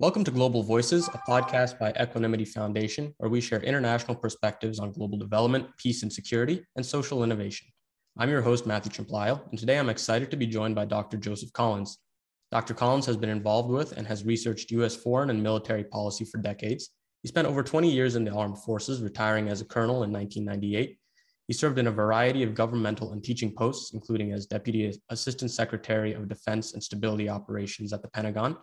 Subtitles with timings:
[0.00, 4.92] Welcome to Global Voices, a podcast by Equanimity Foundation, where we share international perspectives on
[4.92, 7.68] global development, peace and security, and social innovation.
[8.16, 11.18] I'm your host, Matthew Champlisle, and today I'm excited to be joined by Dr.
[11.18, 11.98] Joseph Collins.
[12.50, 12.72] Dr.
[12.72, 14.96] Collins has been involved with and has researched U.S.
[14.96, 16.88] foreign and military policy for decades.
[17.20, 20.96] He spent over 20 years in the armed forces, retiring as a colonel in 1998.
[21.46, 26.14] He served in a variety of governmental and teaching posts, including as Deputy Assistant Secretary
[26.14, 28.56] of Defense and Stability Operations at the Pentagon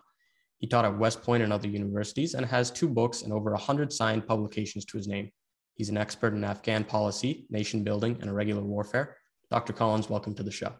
[0.58, 3.92] he taught at West Point and other universities and has two books and over 100
[3.92, 5.30] signed publications to his name.
[5.74, 9.16] He's an expert in Afghan policy, nation building, and irregular warfare.
[9.50, 9.72] Dr.
[9.72, 10.72] Collins, welcome to the show.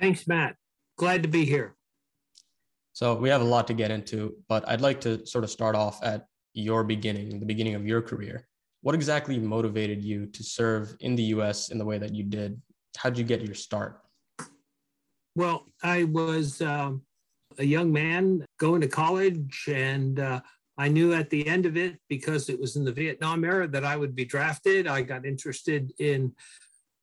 [0.00, 0.56] Thanks, Matt.
[0.98, 1.76] Glad to be here.
[2.92, 5.76] So, we have a lot to get into, but I'd like to sort of start
[5.76, 8.46] off at your beginning, the beginning of your career.
[8.82, 12.60] What exactly motivated you to serve in the US in the way that you did?
[12.96, 14.00] How did you get your start?
[15.34, 17.02] Well, I was um,
[17.58, 20.40] a young man going to college, and uh,
[20.76, 23.84] I knew at the end of it, because it was in the Vietnam era, that
[23.84, 24.86] I would be drafted.
[24.86, 26.32] I got interested in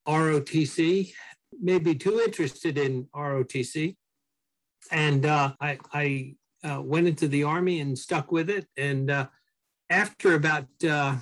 [0.06, 1.12] ROTC,
[1.60, 3.96] maybe too interested in ROTC.
[4.90, 8.66] And uh, I, I uh, went into the Army and stuck with it.
[8.76, 9.28] And uh,
[9.90, 11.16] after about uh,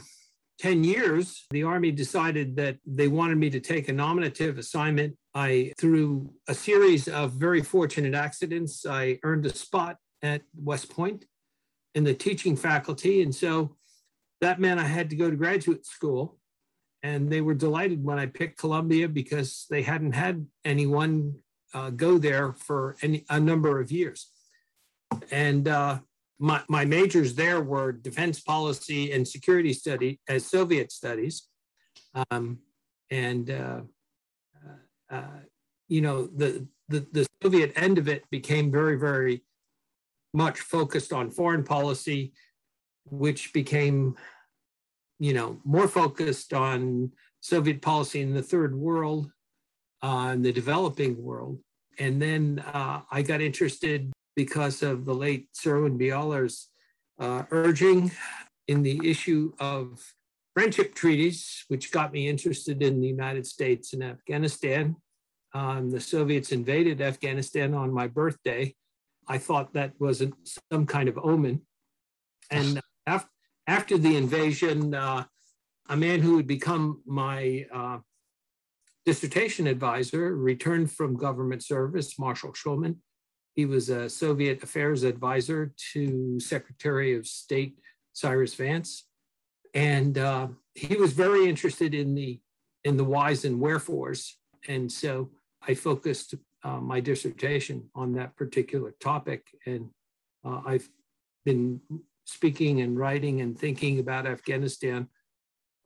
[0.61, 5.73] 10 years, the Army decided that they wanted me to take a nominative assignment I,
[5.79, 11.25] through a series of very fortunate accidents, I earned a spot at West Point
[11.95, 13.23] in the teaching faculty.
[13.23, 13.77] And so
[14.41, 16.39] that meant I had to go to graduate school.
[17.03, 21.37] And they were delighted when I picked Columbia because they hadn't had anyone
[21.73, 24.31] uh, go there for any, a number of years.
[25.31, 26.01] And uh,
[26.39, 31.47] my, my majors there were defense policy and security study as Soviet studies.
[32.31, 32.59] Um,
[33.11, 33.81] and uh,
[35.11, 35.41] uh,
[35.89, 39.43] you know, the, the, the Soviet end of it became very, very
[40.33, 42.33] much focused on foreign policy,
[43.11, 44.15] which became,
[45.19, 49.31] you know, more focused on Soviet policy in the third world,
[50.03, 51.59] uh, in the developing world.
[51.99, 56.69] And then uh, I got interested because of the late Seweryn Bialer's
[57.19, 58.13] uh, urging
[58.69, 60.01] in the issue of
[60.55, 64.97] friendship treaties, which got me interested in the United States and Afghanistan.
[65.55, 68.75] Um, the Soviets invaded Afghanistan on my birthday.
[69.29, 70.31] I thought that was a,
[70.73, 71.63] some kind of omen.
[72.51, 73.29] And af-
[73.67, 75.25] after the invasion, uh,
[75.89, 77.99] a man who would become my uh,
[79.05, 82.97] dissertation advisor returned from government service, Marshall Shulman.
[83.55, 87.79] He was a Soviet affairs advisor to Secretary of State
[88.13, 89.07] Cyrus Vance
[89.75, 92.41] and uh, he was very interested in the
[92.85, 94.37] in the whys and wherefores.
[94.69, 95.31] And so
[95.63, 99.47] i focused uh, my dissertation on that particular topic.
[99.67, 99.91] And
[100.45, 100.89] uh, i've
[101.45, 101.81] been
[102.25, 105.09] speaking and writing and thinking about afghanistan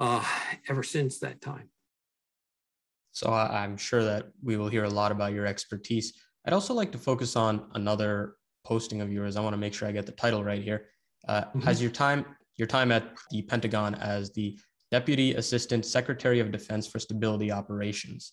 [0.01, 0.25] uh,
[0.69, 1.69] ever since that time.
[3.13, 6.13] So i'm sure that we will hear a lot about your expertise.
[6.47, 9.37] I'd also like to focus on another posting of yours.
[9.37, 10.87] I want to make sure i get the title right here.
[11.27, 11.61] Uh, mm-hmm.
[11.61, 14.57] has your time your time at the Pentagon as the
[14.91, 18.33] Deputy Assistant Secretary of Defense for Stability Operations.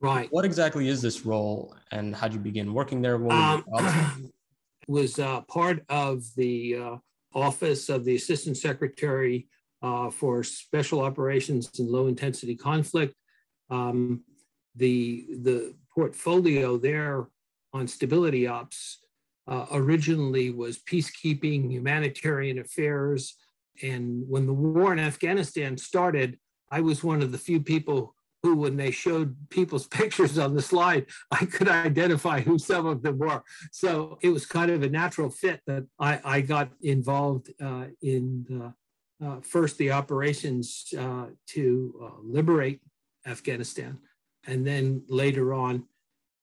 [0.00, 0.28] Right.
[0.30, 3.16] What exactly is this role and how did you begin working there?
[3.30, 3.64] Um,
[4.88, 6.96] was uh, part of the uh,
[7.34, 9.48] Office of the Assistant Secretary
[9.82, 13.14] uh, for Special Operations and Low Intensity Conflict.
[13.70, 14.22] Um,
[14.76, 17.26] the, the portfolio there
[17.72, 18.98] on stability ops
[19.48, 23.34] uh, originally was peacekeeping, humanitarian affairs,
[23.82, 26.38] and when the war in Afghanistan started,
[26.70, 30.62] I was one of the few people who, when they showed people's pictures on the
[30.62, 33.42] slide, I could identify who some of them were.
[33.72, 38.44] So it was kind of a natural fit that I, I got involved uh, in
[38.48, 42.80] the, uh, first the operations uh, to uh, liberate
[43.26, 43.98] Afghanistan,
[44.46, 45.84] and then later on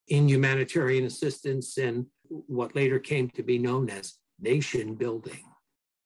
[0.08, 5.44] in humanitarian assistance and what later came to be known as nation building,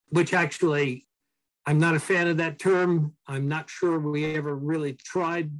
[0.09, 1.06] which actually
[1.67, 3.13] I'm not a fan of that term.
[3.27, 5.51] I'm not sure we ever really tried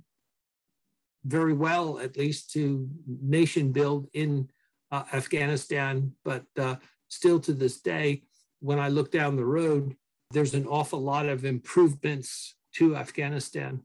[1.26, 4.50] very well, at least to nation build in
[4.90, 6.14] uh, Afghanistan.
[6.24, 6.76] But uh,
[7.10, 8.24] still to this day,
[8.62, 9.98] when I look down the road,
[10.32, 13.82] there's an awful lot of improvements to Afghanistan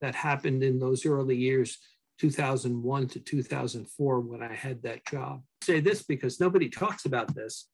[0.00, 1.76] that happened in those early years,
[2.18, 5.42] 2001 to 2004, when I had that job.
[5.62, 7.68] I say this because nobody talks about this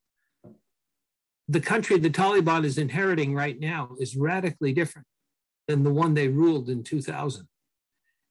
[1.49, 5.07] the country the Taliban is inheriting right now is radically different
[5.69, 7.47] than the one they ruled in 2000.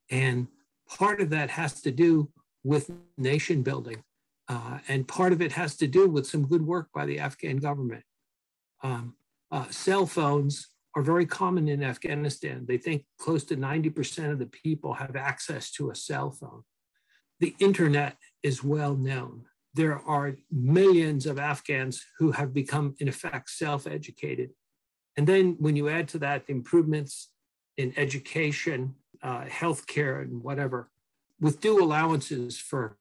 [0.10, 0.48] And
[0.88, 2.30] part of that has to do
[2.64, 4.04] with nation building.
[4.48, 7.58] Uh, and part of it has to do with some good work by the Afghan
[7.58, 8.04] government.
[8.84, 9.16] Um,
[9.52, 12.66] uh, cell phones are very common in Afghanistan.
[12.68, 16.64] They think close to 90% of the people have access to a cell phone.
[17.40, 19.46] The internet is well known.
[19.76, 24.52] There are millions of Afghans who have become, in effect, self educated.
[25.18, 27.30] And then when you add to that the improvements
[27.78, 30.92] in education, uh, healthcare, and whatever,
[31.40, 32.98] with due allowances for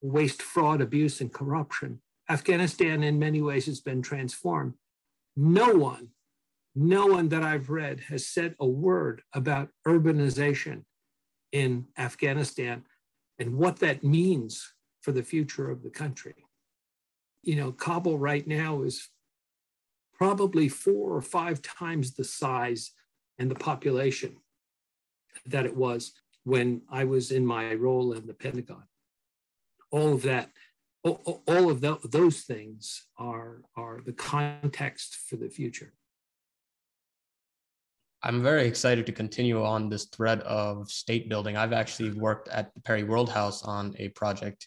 [0.00, 2.00] waste, fraud, abuse, and corruption,
[2.30, 4.74] Afghanistan in many ways has been transformed.
[5.36, 6.08] No one,
[6.74, 10.84] no one that I've read has said a word about urbanization
[11.52, 12.84] in Afghanistan
[13.38, 16.34] and what that means for the future of the country.
[17.42, 19.08] You know, Kabul right now is
[20.12, 22.92] probably four or five times the size
[23.38, 24.36] and the population
[25.46, 26.12] that it was
[26.44, 28.84] when I was in my role in the Pentagon.
[29.90, 30.50] All of that,
[31.04, 31.80] all of
[32.10, 35.92] those things are, are the context for the future.
[38.22, 41.56] I'm very excited to continue on this thread of state building.
[41.56, 44.66] I've actually worked at the Perry World House on a project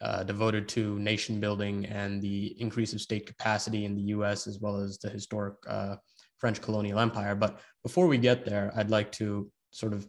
[0.00, 4.58] uh, devoted to nation building and the increase of state capacity in the US as
[4.60, 5.96] well as the historic uh,
[6.38, 7.34] French colonial empire.
[7.34, 10.06] But before we get there, I'd like to sort of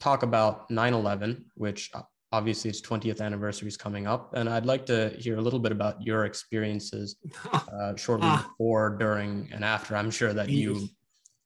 [0.00, 1.90] talk about 9 11, which
[2.32, 4.34] obviously its 20th anniversary is coming up.
[4.34, 7.16] And I'd like to hear a little bit about your experiences
[7.52, 9.96] uh, shortly uh, before, during, and after.
[9.96, 10.88] I'm sure that you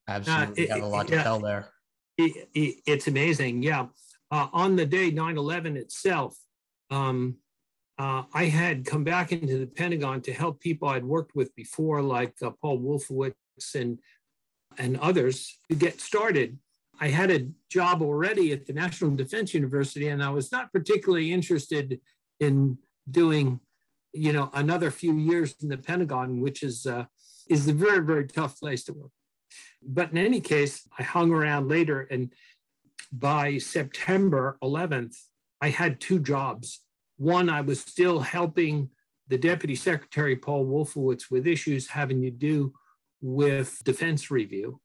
[0.08, 1.69] absolutely have a lot to tell there.
[2.17, 2.49] It,
[2.87, 3.62] it's amazing.
[3.62, 3.87] Yeah.
[4.31, 6.37] Uh, on the day 9 11 itself,
[6.91, 7.37] um,
[7.99, 12.01] uh, I had come back into the Pentagon to help people I'd worked with before,
[12.01, 13.35] like uh, Paul Wolfowitz
[13.75, 13.99] and,
[14.79, 16.59] and others, to get started.
[16.99, 21.33] I had a job already at the National Defense University, and I was not particularly
[21.33, 22.01] interested
[22.41, 22.79] in
[23.11, 23.61] doing,
[24.15, 27.05] you know, another few years in the Pentagon, which is uh,
[27.49, 29.11] is a very very tough place to work.
[29.83, 32.33] But in any case, I hung around later, and
[33.13, 35.17] by September 11th,
[35.61, 36.81] I had two jobs.
[37.17, 38.91] One, I was still helping
[39.29, 42.73] the Deputy Secretary Paul Wolfowitz with issues having to do
[43.21, 44.81] with defense review,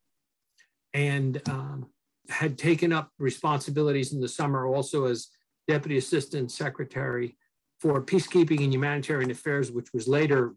[0.94, 1.88] and um,
[2.30, 5.30] had taken up responsibilities in the summer also as
[5.68, 7.38] Deputy Assistant Secretary
[7.80, 10.56] for Peacekeeping and Humanitarian Affairs, which was later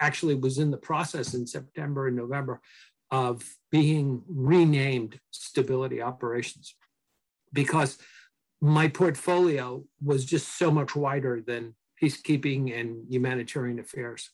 [0.00, 2.60] actually was in the process in September and November
[3.10, 6.74] of being renamed Stability Operations
[7.52, 7.98] because
[8.60, 14.30] my portfolio was just so much wider than peacekeeping and humanitarian affairs.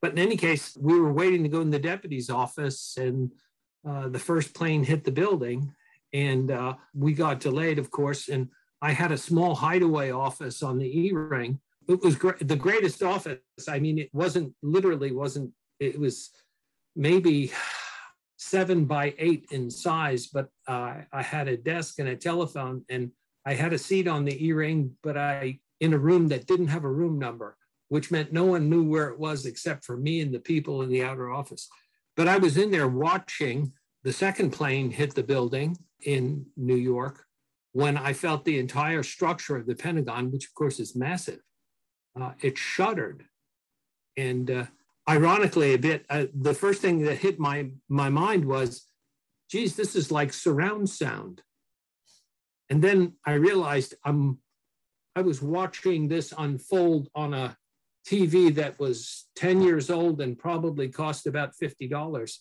[0.00, 3.32] But in any case, we were waiting to go in the deputy's office, and
[3.88, 5.72] uh, the first plane hit the building,
[6.12, 8.28] and uh, we got delayed, of course.
[8.28, 8.48] And
[8.82, 11.58] I had a small hideaway office on the E ring.
[11.88, 13.38] It was gr- the greatest office.
[13.68, 15.52] I mean, it wasn't literally wasn't.
[15.80, 16.30] It was
[16.94, 17.52] maybe
[18.44, 23.10] seven by eight in size, but uh, I had a desk and a telephone, and
[23.46, 26.84] I had a seat on the E-ring, but I in a room that didn't have
[26.84, 27.56] a room number,
[27.88, 30.88] which meant no one knew where it was except for me and the people in
[30.88, 31.68] the outer office.
[32.16, 37.24] But I was in there watching the second plane hit the building in New York
[37.72, 41.40] when I felt the entire structure of the Pentagon, which of course is massive,
[42.18, 43.24] uh, it shuddered.
[44.16, 44.66] And uh,
[45.08, 48.86] ironically a bit, uh, the first thing that hit my, my mind was,
[49.50, 51.42] geez, this is like surround sound.
[52.70, 54.38] And then I realized I'm,
[55.14, 57.56] I was watching this unfold on a
[58.06, 62.38] TV that was 10 years old and probably cost about $50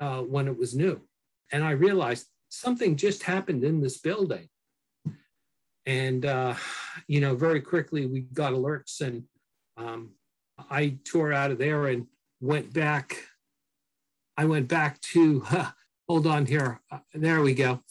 [0.00, 1.00] uh, when it was new.
[1.52, 4.48] And I realized something just happened in this building.
[5.86, 6.54] And, uh,
[7.06, 9.24] you know, very quickly we got alerts and
[9.76, 10.10] um,
[10.70, 12.06] I tore out of there and
[12.40, 13.16] went back.
[14.36, 15.70] I went back to, huh,
[16.08, 16.80] hold on here.
[16.90, 17.82] Uh, there we go.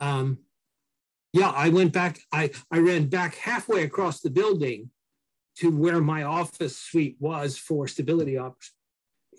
[0.00, 0.38] Um,
[1.32, 2.20] yeah, I went back.
[2.32, 4.90] I, I ran back halfway across the building
[5.56, 8.72] to where my office suite was for stability ops.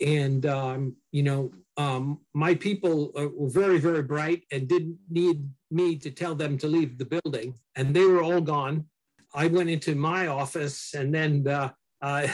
[0.06, 5.50] And, um, you know, um, my people uh, were very, very bright and didn't need
[5.70, 7.56] me to tell them to leave the building.
[7.76, 8.86] And they were all gone.
[9.34, 11.72] I went into my office and then uh,
[12.02, 12.28] uh,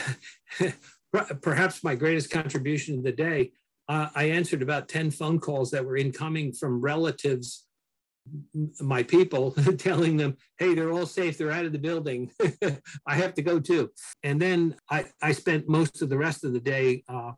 [1.42, 3.52] perhaps my greatest contribution of the day,
[3.90, 7.66] uh, I answered about 10 phone calls that were incoming from relatives,
[8.82, 12.32] my people, telling them, hey, they're all safe, they're out of the building.
[13.08, 13.92] I have to go too.
[14.24, 17.32] And then I, I spent most of the rest of the day uh,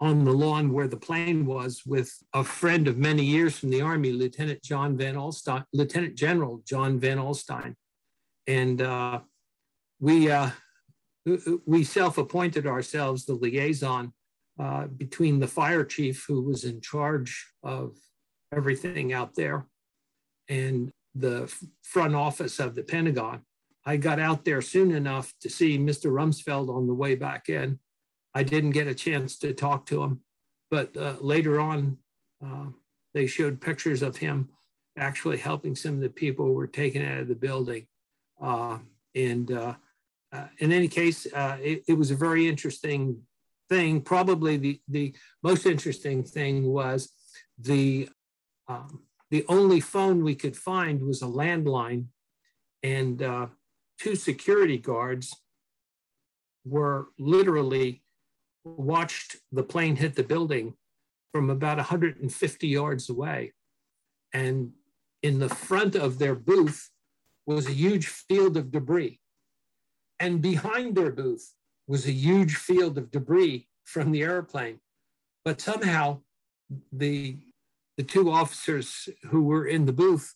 [0.00, 3.82] on the lawn where the plane was with a friend of many years from the
[3.82, 7.74] Army, Lieutenant John Van Alstyne, Lieutenant General John Van Alstyne.
[8.46, 9.20] And uh,
[10.00, 10.50] we uh,
[11.66, 14.12] we self-appointed ourselves the liaison
[14.58, 17.96] uh, between the fire chief who was in charge of
[18.54, 19.66] everything out there
[20.48, 23.42] and the front office of the Pentagon.
[23.84, 26.10] I got out there soon enough to see Mr.
[26.10, 27.78] Rumsfeld on the way back in.
[28.34, 30.20] I didn't get a chance to talk to him,
[30.70, 31.98] but uh, later on,
[32.44, 32.66] uh,
[33.14, 34.48] they showed pictures of him
[34.96, 37.86] actually helping some of the people who were taken out of the building.
[38.40, 38.78] Uh,
[39.14, 39.50] and
[40.32, 43.22] uh, in any case, uh, it, it, was a very interesting
[43.68, 44.00] thing.
[44.00, 47.12] Probably the, the most interesting thing was
[47.58, 48.08] the,
[48.68, 52.06] um, the only phone we could find was a landline,
[52.82, 53.46] and uh,
[53.98, 55.34] two security guards
[56.64, 58.02] were literally
[58.64, 60.74] watched the plane hit the building
[61.32, 63.52] from about 150 yards away.
[64.32, 64.72] And
[65.22, 66.90] in the front of their booth
[67.46, 69.20] was a huge field of debris.
[70.20, 71.54] And behind their booth
[71.86, 74.80] was a huge field of debris from the airplane.
[75.44, 76.20] But somehow
[76.92, 77.38] the,
[77.96, 80.34] the two officers who were in the booth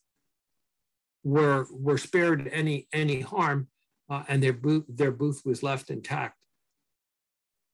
[1.24, 3.68] were, were spared any, any harm
[4.08, 6.36] uh, and their booth, their booth was left intact.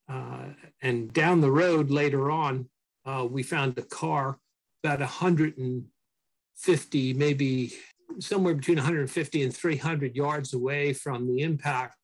[0.07, 0.49] Uh,
[0.81, 2.67] and down the road later on,
[3.05, 4.39] uh, we found a car
[4.83, 7.73] about 150, maybe
[8.19, 11.98] somewhere between 150 and 300 yards away from the impact.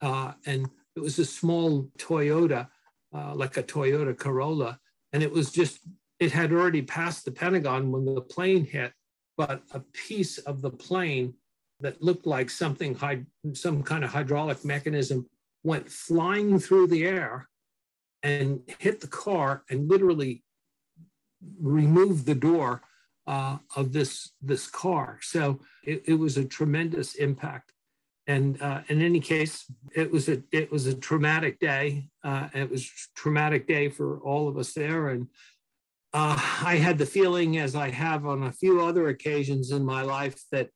[0.00, 2.68] Uh, and it was a small Toyota,
[3.14, 4.78] uh, like a Toyota Corolla.
[5.12, 5.80] And it was just,
[6.20, 8.92] it had already passed the Pentagon when the plane hit,
[9.36, 11.34] but a piece of the plane
[11.80, 12.98] that looked like something,
[13.52, 15.28] some kind of hydraulic mechanism
[15.62, 17.48] went flying through the air
[18.22, 20.42] and hit the car and literally
[21.60, 22.82] removed the door
[23.26, 25.18] uh, of this this car.
[25.22, 27.72] So it, it, was a tremendous impact.
[28.26, 32.08] And uh, in any case, it was a it was a traumatic day.
[32.24, 35.08] Uh, it was a traumatic day for all of us there.
[35.08, 35.28] And
[36.12, 40.02] uh, I had the feeling, as I have on a few other occasions in my
[40.02, 40.70] life, that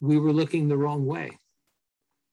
[0.00, 1.38] we were looking the wrong way.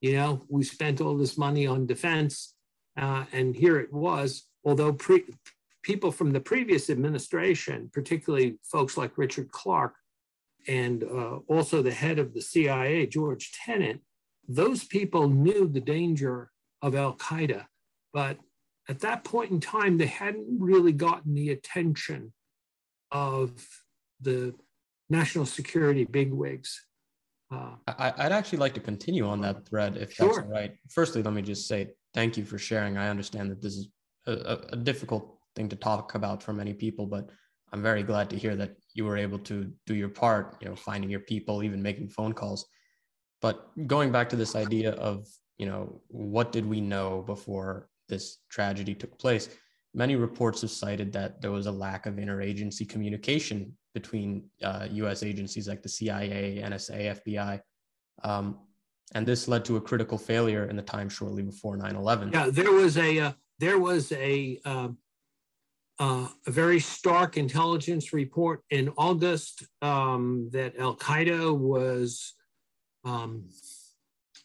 [0.02, 2.54] You know, we spent all this money on defense,
[2.96, 4.48] uh, and here it was.
[4.64, 5.34] Although pre-
[5.84, 9.96] people from the previous administration, particularly folks like Richard Clarke,
[10.68, 14.00] and uh, also the head of the CIA, George Tenet,
[14.50, 16.52] those people knew the danger
[16.82, 17.66] of Al Qaeda,
[18.12, 18.38] but
[18.90, 22.34] at that point in time, they hadn't really gotten the attention
[23.12, 23.66] of
[24.20, 24.54] the
[25.10, 26.82] national security bigwigs
[27.52, 30.28] uh, I, would actually like to continue on that thread if sure.
[30.28, 30.76] that's all right.
[30.90, 32.98] Firstly, let me just say thank you for sharing.
[32.98, 33.88] I understand that this is
[34.28, 37.30] a, a, difficult thing to talk about for many people, but
[37.74, 40.76] I'm very glad to hear that you were able to do your part, you know,
[40.76, 42.68] finding your people, even making phone calls.
[43.42, 45.28] But going back to this idea of,
[45.58, 49.50] you know, what did we know before this tragedy took place?
[49.94, 55.24] Many reports have cited that there was a lack of interagency communication between uh, US
[55.24, 57.62] agencies like the CIA, NSA, FBI.
[58.24, 58.60] Um,
[59.16, 62.34] and this led to a critical failure in the time shortly before 9-11.
[62.34, 64.90] Yeah, there was a, uh, there was a, uh,
[65.98, 72.36] uh, a very stark intelligence report in August um, that Al Qaeda was
[73.04, 73.50] um,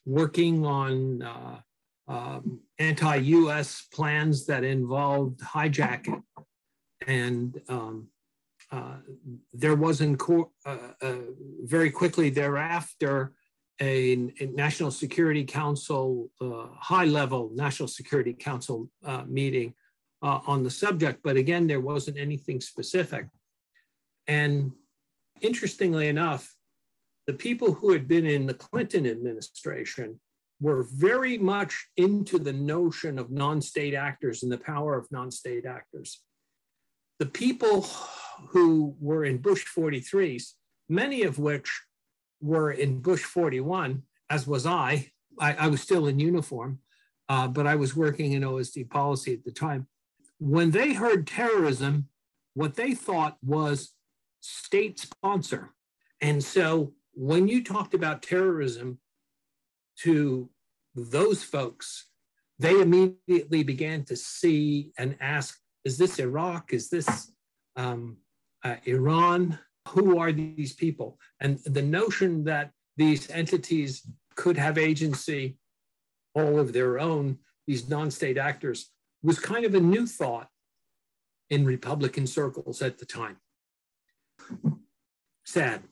[0.07, 1.59] working on uh,
[2.09, 6.23] um, anti US plans that involved hijacking.
[7.07, 8.09] And um,
[8.71, 8.97] uh,
[9.53, 11.15] there wasn't co- uh, uh,
[11.63, 13.33] very quickly thereafter
[13.81, 19.75] a, a National Security Council, uh, high level National Security Council uh, meeting
[20.23, 21.21] on the subject.
[21.23, 23.27] But again, there wasn't anything specific.
[24.27, 24.73] And
[25.43, 26.51] interestingly enough,
[27.27, 30.21] the people who had been in the Clinton administration
[30.61, 35.31] were very much into the notion of non state actors and the power of non
[35.31, 36.21] state actors.
[37.19, 37.83] The people
[38.51, 40.53] who were in Bush 43s,
[40.89, 41.83] many of which
[42.41, 45.11] were in Bush 41, as was I.
[45.39, 46.81] I, I was still in uniform,
[47.29, 49.87] uh, but I was working in OSD policy at the time.
[50.39, 52.09] When they heard terrorism,
[52.55, 53.93] what they thought was
[54.41, 55.73] state sponsor.
[56.21, 58.99] And so when you talked about terrorism
[60.01, 60.51] to
[60.95, 62.07] those folks,
[62.59, 66.73] they immediately began to see and ask, is this Iraq?
[66.73, 67.33] Is this
[67.77, 68.19] um,
[68.65, 69.59] uh, Iran.
[69.89, 71.19] Who are these people?
[71.41, 75.59] And the notion that these entities could have agency
[76.35, 78.91] all of their own, these non state actors,
[79.23, 80.49] was kind of a new thought
[81.51, 83.37] in Republican circles at the time.
[85.45, 85.83] Sad.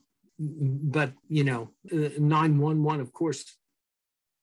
[0.44, 3.44] But, you know, 911, of course,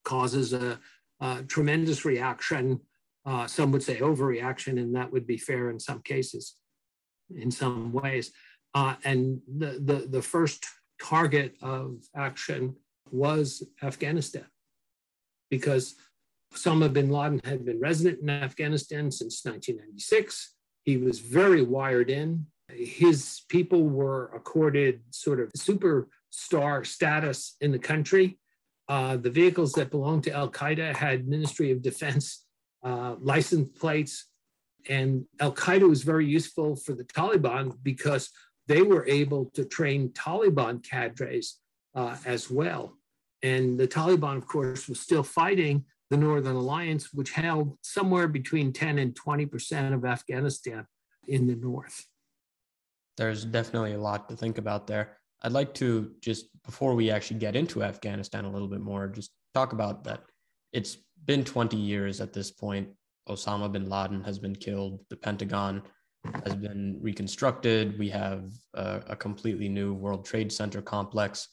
[0.06, 0.80] causes a,
[1.20, 2.80] a tremendous reaction.
[3.26, 6.56] Uh, some would say overreaction, and that would be fair in some cases,
[7.36, 8.32] in some ways.
[8.74, 10.66] Uh, and the, the, the first
[11.02, 12.76] target of action
[13.12, 14.46] was Afghanistan,
[15.50, 15.96] because
[16.54, 20.56] Osama bin Laden had been resident in Afghanistan since 1996.
[20.84, 22.46] He was very wired in.
[22.72, 28.40] His people were accorded sort of superstar status in the country.
[28.88, 32.46] Uh, the vehicles that belonged to Al Qaeda had Ministry of Defense
[32.84, 34.26] uh, license plates.
[34.88, 38.30] And Al Qaeda was very useful for the Taliban because
[38.68, 41.60] they were able to train Taliban cadres
[41.96, 42.96] uh, as well.
[43.42, 48.74] And the Taliban, of course, was still fighting the Northern Alliance, which held somewhere between
[48.74, 50.86] 10 and 20% of Afghanistan
[51.28, 52.06] in the north.
[53.20, 55.18] There's definitely a lot to think about there.
[55.42, 59.32] I'd like to just, before we actually get into Afghanistan a little bit more, just
[59.54, 60.22] talk about that.
[60.72, 60.96] It's
[61.26, 62.88] been 20 years at this point.
[63.28, 65.02] Osama bin Laden has been killed.
[65.10, 65.82] The Pentagon
[66.46, 68.00] has been reconstructed.
[68.00, 71.50] We have a, a completely new World Trade Center complex.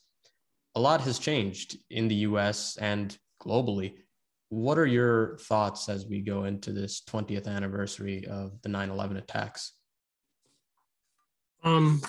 [0.77, 3.95] A lot has changed in the US and globally
[4.51, 9.73] what are your thoughts as we go into this 20th anniversary of the 9-11 attacks
[11.67, 12.01] um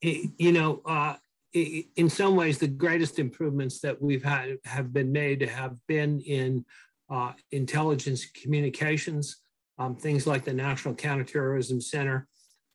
[0.00, 1.14] you know uh
[1.54, 6.64] in some ways the greatest improvements that we've had have been made have been in
[7.10, 9.42] uh, intelligence communications
[9.78, 12.26] um, things like the national counterterrorism center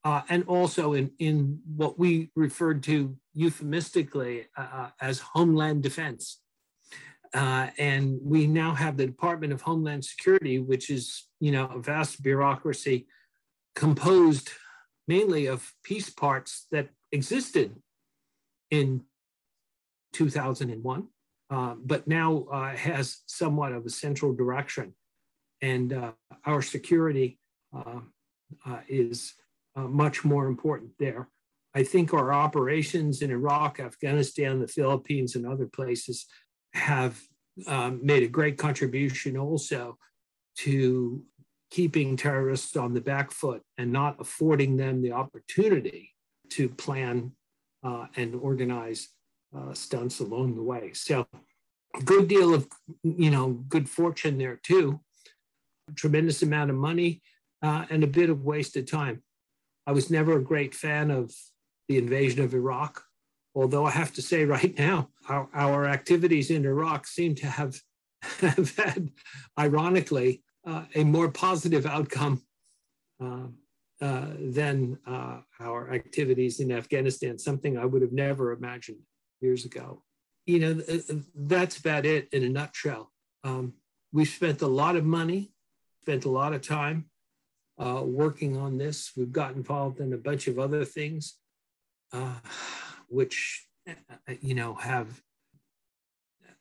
[0.04, 6.42] uh, and also in, in what we referred to euphemistically uh, uh as homeland defense.
[7.34, 11.80] Uh, and we now have the Department of Homeland Security, which is, you know, a
[11.80, 13.06] vast bureaucracy
[13.76, 14.50] composed
[15.08, 17.76] mainly of piece parts that existed
[18.70, 19.04] in
[20.14, 21.08] 2001,
[21.50, 24.94] uh, but now uh, has somewhat of a central direction.
[25.62, 26.12] And uh,
[26.46, 27.40] our security
[27.76, 28.02] uh,
[28.66, 29.34] uh, is
[29.76, 31.30] much more important there.
[31.76, 36.26] I think our operations in Iraq, Afghanistan, the Philippines, and other places
[36.74, 37.22] have
[37.68, 40.00] um, made a great contribution also
[40.60, 41.22] to
[41.70, 46.14] keeping terrorists on the back foot and not affording them the opportunity
[46.50, 47.32] to plan
[47.84, 49.10] uh, and organize
[49.56, 50.92] uh, stunts along the way.
[50.94, 51.28] So,
[51.96, 52.68] a good deal of
[53.04, 55.00] you know good fortune there too.
[55.90, 57.22] A tremendous amount of money
[57.62, 59.24] uh, and a bit of wasted time.
[59.86, 61.34] I was never a great fan of
[61.88, 63.04] the invasion of Iraq.
[63.56, 67.80] Although I have to say right now, our, our activities in Iraq seem to have,
[68.40, 69.10] have had,
[69.58, 72.42] ironically, uh, a more positive outcome
[73.24, 73.48] uh,
[74.02, 79.00] uh, than uh, our activities in Afghanistan, something I would have never imagined
[79.40, 80.04] years ago.
[80.46, 80.74] You know,
[81.36, 83.12] that's about it in a nutshell.
[83.44, 83.74] Um,
[84.12, 85.52] we spent a lot of money,
[86.02, 87.10] spent a lot of time
[87.80, 89.12] uh, working on this.
[89.16, 91.38] We've got involved in a bunch of other things.
[93.10, 93.68] Which
[94.42, 95.22] you know have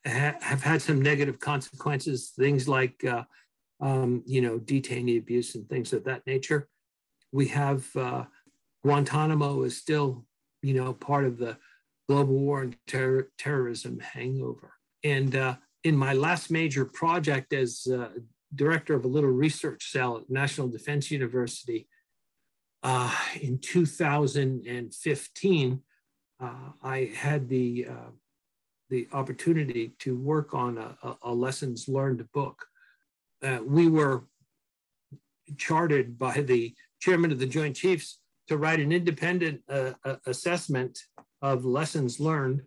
[0.05, 2.33] have had some negative consequences.
[2.37, 3.25] Things like uh,
[3.81, 6.69] um, you know detainee abuse and things of that nature.
[7.33, 8.25] We have uh,
[8.85, 10.25] Guantanamo is still
[10.63, 11.57] you know part of the
[12.09, 14.75] global war and ter- terrorism hangover.
[15.03, 18.11] And uh, in my last major project as uh,
[18.55, 21.89] director of a little research cell at National Defense University
[22.83, 25.83] uh, in 2015,
[26.39, 26.51] uh,
[26.83, 28.11] I had the uh,
[28.89, 32.65] the opportunity to work on a, a lessons learned book.
[33.43, 34.25] Uh, we were
[35.57, 39.93] chartered by the chairman of the Joint Chiefs to write an independent uh,
[40.27, 40.99] assessment
[41.43, 42.63] of lessons learned,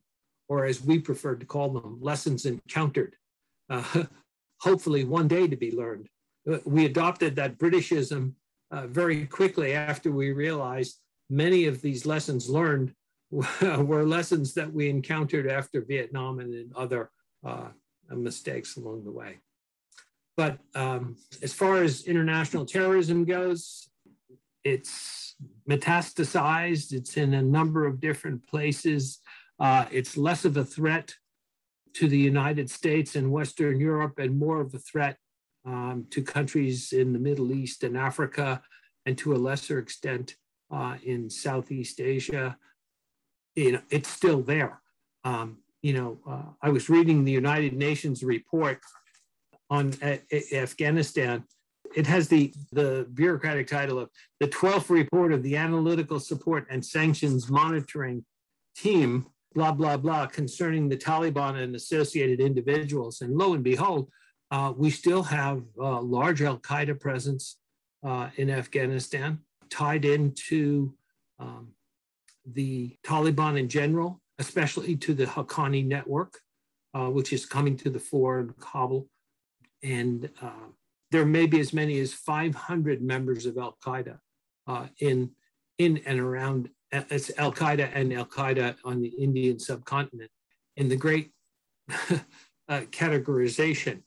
[0.48, 3.16] or as we prefer to call them, lessons encountered.
[3.70, 4.04] Uh,
[4.62, 6.08] hopefully, one day to be learned.
[6.50, 8.34] Uh, we adopted that Britishism
[8.72, 12.94] very quickly after we realized many of these lessons learned
[13.32, 17.12] were lessons that we encountered after Vietnam and in other
[17.46, 17.70] uh,
[18.10, 19.38] mistakes along the way.
[20.40, 23.90] But um, as far as international terrorism goes,
[24.64, 25.36] it's
[25.70, 26.94] metastasized.
[26.94, 29.20] It's in a number of different places.
[29.60, 31.14] Uh, it's less of a threat
[31.96, 35.18] to the United States and Western Europe and more of a threat
[35.66, 38.62] um, to countries in the Middle East and Africa,
[39.06, 40.38] and to a lesser extent
[40.72, 42.58] uh, in Southeast Asia
[43.56, 44.82] you know, it's still there.
[45.26, 48.80] Um, you know, uh, I was reading the United Nations report
[49.70, 49.94] on
[50.52, 51.44] Afghanistan.
[51.96, 56.86] It has the, the bureaucratic title of the 12th report of the Analytical Support and
[56.86, 58.24] Sanctions Monitoring
[58.76, 63.22] Team, blah, blah, blah, concerning the Taliban and associated individuals.
[63.22, 64.10] And lo and behold,
[64.52, 67.58] uh, we still have a large Al Qaeda presence
[68.04, 70.94] uh, in Afghanistan, tied into
[71.40, 71.70] um,
[72.46, 76.40] the Taliban in general, especially to the Haqqani network,
[76.94, 79.08] uh, which is coming to the fore in Kabul.
[79.84, 80.70] And uh,
[81.12, 84.20] there may be as many as 500 members of Al Qaeda
[84.68, 85.32] uh, in,
[85.78, 90.32] in and around it's Al Qaeda and Al Qaeda on the Indian subcontinent.
[90.78, 91.32] And the great
[91.90, 92.22] uh,
[92.70, 94.02] categorization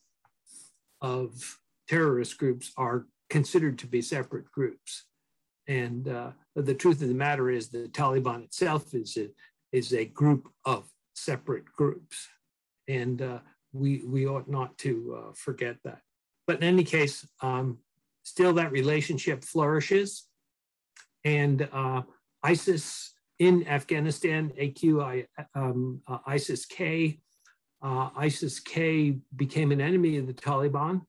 [1.01, 1.59] of
[1.89, 5.05] terrorist groups are considered to be separate groups.
[5.69, 9.29] And uh, the truth of the matter is the Taliban itself is a,
[9.73, 12.29] is a group of separate groups.
[12.89, 13.39] And uh,
[13.73, 16.01] we, we ought not to uh, forget that.
[16.47, 17.79] But in any case, um,
[18.23, 20.27] still that relationship flourishes.
[21.25, 22.03] And uh,
[22.43, 27.21] ISIS in Afghanistan, AQ, um, uh, ISIS K.
[27.83, 31.03] Uh, ISIS K became an enemy of the Taliban.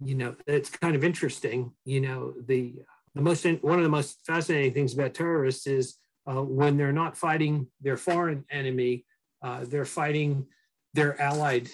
[0.00, 1.72] You know, it's kind of interesting.
[1.84, 2.74] You know, the,
[3.14, 7.16] the most one of the most fascinating things about terrorists is uh, when they're not
[7.16, 9.04] fighting their foreign enemy,
[9.42, 10.46] uh, they're fighting
[10.94, 11.68] their allied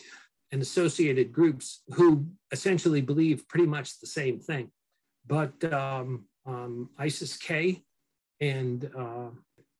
[0.52, 4.70] and associated groups who essentially believe pretty much the same thing.
[5.26, 7.82] But um, um, ISIS K
[8.40, 9.30] and uh,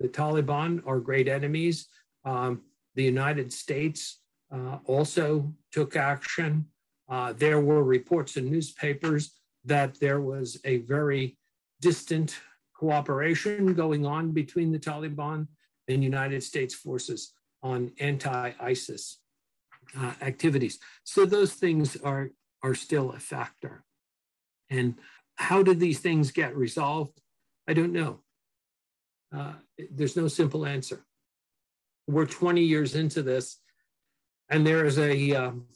[0.01, 1.89] the Taliban are great enemies.
[2.25, 2.63] Um,
[2.95, 4.21] the United States
[4.53, 6.67] uh, also took action.
[7.09, 11.39] Uh, there were reports in newspapers that there was a very
[11.81, 12.39] distant
[12.77, 15.47] cooperation going on between the Taliban
[15.89, 19.19] and United States forces on anti-ISIS
[19.97, 20.79] uh, activities.
[21.05, 22.31] So those things are,
[22.63, 23.85] are still a factor.
[24.71, 24.97] And
[25.37, 27.21] how did these things get resolved?
[27.69, 28.21] I don't know.
[29.35, 29.55] Uh,
[29.91, 31.05] there's no simple answer.
[32.07, 33.59] We're 20 years into this,
[34.49, 35.67] and there is a um,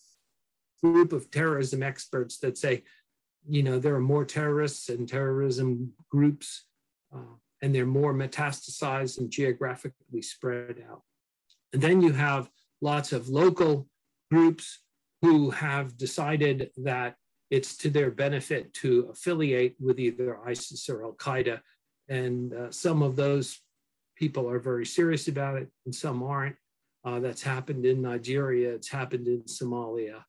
[0.83, 2.83] group of terrorism experts that say,
[3.46, 6.64] you know, there are more terrorists and terrorism groups,
[7.14, 11.03] uh, and they're more metastasized and geographically spread out.
[11.72, 13.88] And then you have lots of local
[14.33, 14.66] groups
[15.23, 17.11] who have decided that
[17.51, 21.61] it's to their benefit to affiliate with either ISIS or Al Qaeda
[22.09, 23.61] and uh, some of those
[24.16, 26.57] people are very serious about it, and some aren't.
[27.05, 30.23] Uh, that's happened in Nigeria, it's happened in Somalia,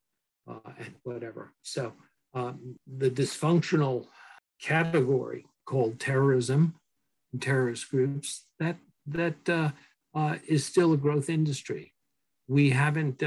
[0.50, 1.54] uh, and whatever.
[1.62, 1.94] So
[2.34, 4.08] um, the dysfunctional
[4.60, 6.74] category called terrorism
[7.32, 9.70] and terrorist groups that that uh,
[10.16, 11.94] uh, is still a growth industry.
[12.48, 13.22] We haven't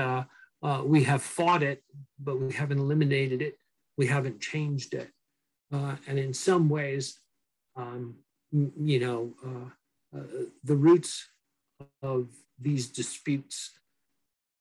[0.67, 1.81] uh, we have fought it,
[2.19, 3.55] but we haven't eliminated it.
[3.97, 5.09] We haven't changed it,
[5.71, 7.05] and in some ways.
[7.77, 8.05] Um,
[8.53, 10.23] you know, uh, uh,
[10.65, 11.29] the roots
[12.03, 13.79] of these disputes,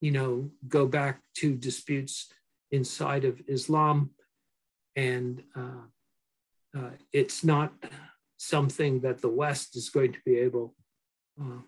[0.02, 2.32] you know, go back to disputes
[2.72, 4.12] inside of Islam.
[4.96, 5.86] And uh,
[6.78, 7.74] uh, it's not
[8.38, 10.74] something that the West is going to be able
[11.39, 11.62] uh,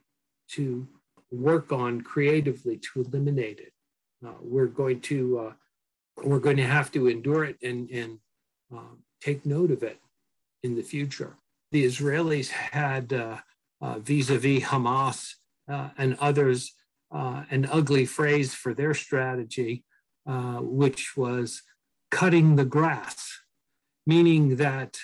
[0.51, 0.87] to
[1.31, 3.73] work on creatively to eliminate it.
[4.25, 5.53] Uh, we're going to
[6.23, 8.19] we're going to have to endure it and and
[9.21, 9.99] take note of it
[10.63, 11.37] in the future
[11.71, 13.37] the Israelis had uh,
[13.81, 15.33] uh, vis-a-vis Hamas
[15.69, 16.73] uh, and others
[17.11, 19.83] an ugly phrase for their strategy,
[20.25, 21.61] which was
[22.11, 23.39] cutting the grass,
[24.05, 24.97] meaning that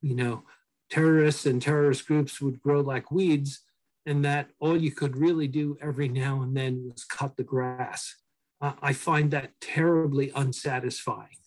[0.00, 0.42] you know
[0.90, 3.60] terrorists and terrorist groups would grow like weeds,
[4.06, 8.14] and that all you could really do every now and then was cut the grass.
[8.88, 11.38] I find that terribly unsatisfying.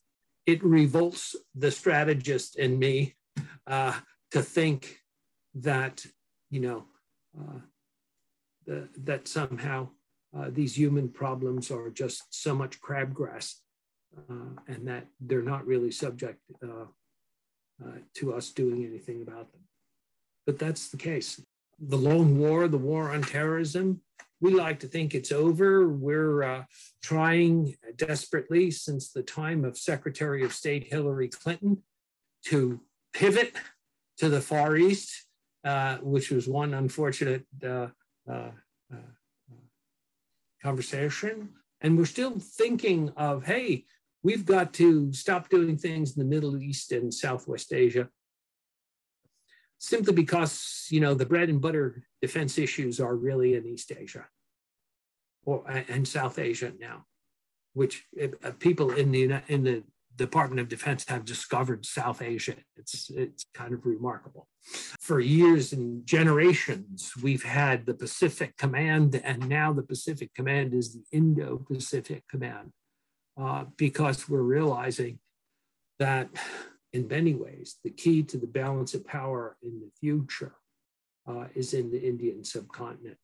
[0.46, 3.16] It revolts the strategist in me
[3.66, 3.94] uh,
[4.32, 5.00] to think
[5.56, 6.06] that,
[6.50, 6.86] you know,
[7.40, 7.60] uh,
[8.66, 9.90] the, that somehow
[10.38, 13.56] uh, these human problems are just so much crabgrass
[14.30, 16.88] uh, and that they're not really subject uh,
[17.84, 19.62] uh, to us doing anything about them.
[20.46, 21.42] But that's the case.
[21.80, 24.02] The lone war, the war on terrorism,
[24.40, 25.88] we like to think it's over.
[25.88, 26.64] We're uh,
[27.02, 31.84] trying desperately since the time of Secretary of State Hillary Clinton
[32.46, 32.80] to
[33.14, 33.54] pivot
[34.18, 35.26] to the Far East,
[35.64, 37.88] uh, which was one unfortunate uh,
[38.30, 38.52] uh,
[38.94, 39.56] uh,
[40.62, 41.50] conversation.
[41.82, 43.86] And we're still thinking of, hey,
[44.24, 48.10] we've got to stop doing things in the Middle East and Southwest Asia
[49.78, 54.26] simply because you know the bread and butter defense issues are really in East Asia
[55.46, 57.06] or and South Asia now,
[57.74, 59.84] which uh, people in the in the
[60.18, 62.56] Department of Defense have discovered South Asia.
[62.76, 64.48] It's, it's kind of remarkable.
[65.00, 70.94] For years and generations, we've had the Pacific Command, and now the Pacific Command is
[70.94, 72.72] the Indo Pacific Command
[73.40, 75.20] uh, because we're realizing
[76.00, 76.30] that
[76.94, 80.56] in many ways, the key to the balance of power in the future
[81.28, 83.18] uh, is in the Indian subcontinent.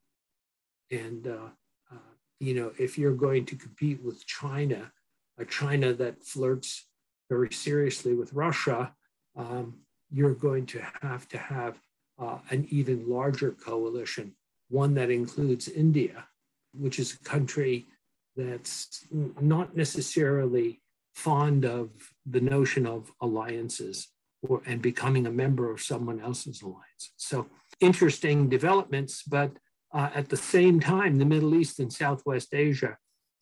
[0.91, 1.49] And, uh,
[1.91, 4.91] uh, you know, if you're going to compete with China,
[5.39, 6.85] a China that flirts
[7.29, 8.93] very seriously with Russia,
[9.35, 9.75] um,
[10.11, 11.79] you're going to have to have
[12.19, 14.35] uh, an even larger coalition,
[14.69, 16.27] one that includes India,
[16.73, 17.87] which is a country
[18.35, 19.05] that's
[19.41, 20.82] not necessarily
[21.13, 21.89] fond of
[22.25, 24.07] the notion of alliances
[24.41, 27.13] or, and becoming a member of someone else's alliance.
[27.17, 27.47] So
[27.79, 29.51] interesting developments, but
[29.93, 32.97] uh, at the same time, the Middle East and Southwest Asia,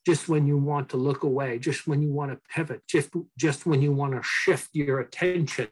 [0.05, 3.65] just when you want to look away, just when you want to pivot, just, just
[3.65, 5.69] when you want to shift your attention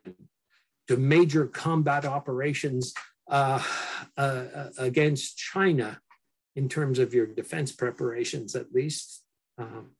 [0.87, 2.93] to major combat operations
[3.29, 3.61] uh,
[4.17, 5.99] uh, against China
[6.55, 9.23] in terms of your defense preparations, at least.
[9.57, 9.91] Um,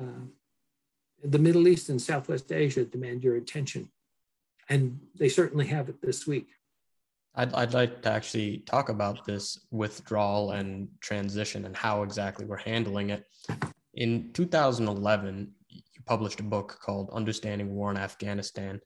[0.00, 0.26] uh,
[1.22, 3.90] the Middle East and Southwest Asia demand your attention.
[4.68, 6.48] And they certainly have it this week.
[7.34, 12.56] I'd, I'd like to actually talk about this withdrawal and transition and how exactly we're
[12.56, 13.24] handling it.
[13.94, 18.80] In 2011, you published a book called Understanding War in Afghanistan,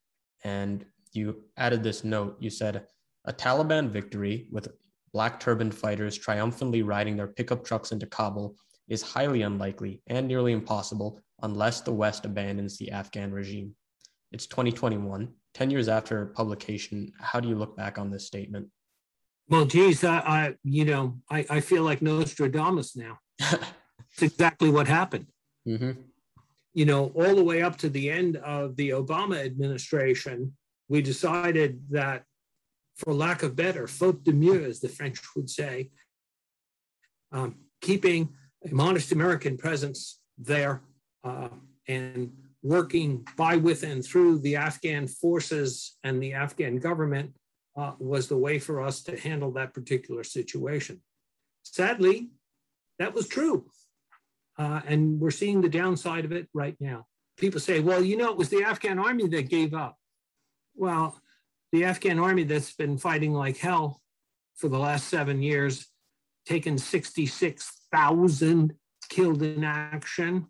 [0.44, 2.36] and you added this note.
[2.40, 2.86] You said,
[3.24, 4.68] A Taliban victory with
[5.12, 8.56] black turban fighters triumphantly riding their pickup trucks into Kabul
[8.88, 13.74] is highly unlikely and nearly impossible unless the West abandons the Afghan regime.
[14.30, 17.12] It's 2021, 10 years after publication.
[17.18, 18.68] How do you look back on this statement?
[19.48, 23.18] Well, geez, I, I you know, I, I feel like Nostradamus now.
[23.38, 25.26] it's exactly what happened.
[25.66, 25.92] Mm-hmm.
[26.74, 30.56] You know, all the way up to the end of the Obama administration,
[30.88, 32.24] we decided that,
[32.96, 35.90] for lack of better, faute de mieux, as the French would say,
[37.32, 38.30] um, keeping
[38.64, 40.82] a modest American presence there
[41.24, 41.48] uh,
[41.88, 42.32] and
[42.62, 47.32] working by, with, and through the Afghan forces and the Afghan government
[47.76, 51.00] uh, was the way for us to handle that particular situation.
[51.62, 52.30] Sadly,
[52.98, 53.66] that was true.
[54.58, 57.06] Uh, and we're seeing the downside of it right now.
[57.36, 59.96] People say, well, you know, it was the Afghan army that gave up.
[60.76, 61.18] Well,
[61.72, 64.00] the Afghan army that's been fighting like hell
[64.56, 65.86] for the last seven years,
[66.46, 68.74] taken 66,000
[69.08, 70.46] killed in action,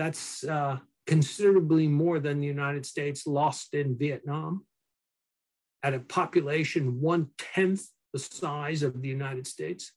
[0.00, 4.64] that's uh, considerably more than the United States lost in Vietnam.
[5.82, 9.92] At a population one tenth the size of the United States,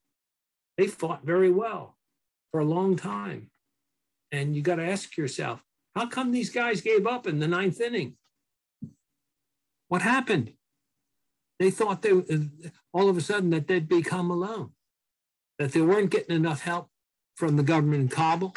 [0.78, 1.98] they fought very well
[2.52, 3.50] for a long time.
[4.34, 5.64] And you got to ask yourself,
[5.96, 8.18] how come these guys gave up in the ninth inning?
[9.88, 10.52] What happened?
[11.60, 12.12] They thought they
[12.92, 14.72] all of a sudden that they'd become alone,
[15.60, 16.90] that they weren't getting enough help
[17.38, 18.54] from the government in Kabul,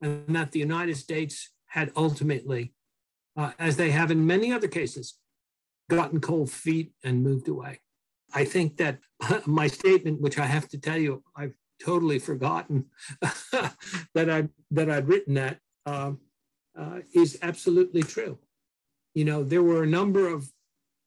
[0.00, 2.72] and that the United States had ultimately,
[3.36, 5.14] uh, as they have in many other cases,
[5.90, 7.80] gotten cold feet and moved away.
[8.32, 8.98] I think that
[9.46, 12.86] my statement, which I have to tell you, I've totally forgotten
[14.14, 16.12] that I that I'd written that, uh,
[16.78, 18.38] uh, is absolutely true.
[19.14, 20.50] You know, there were a number of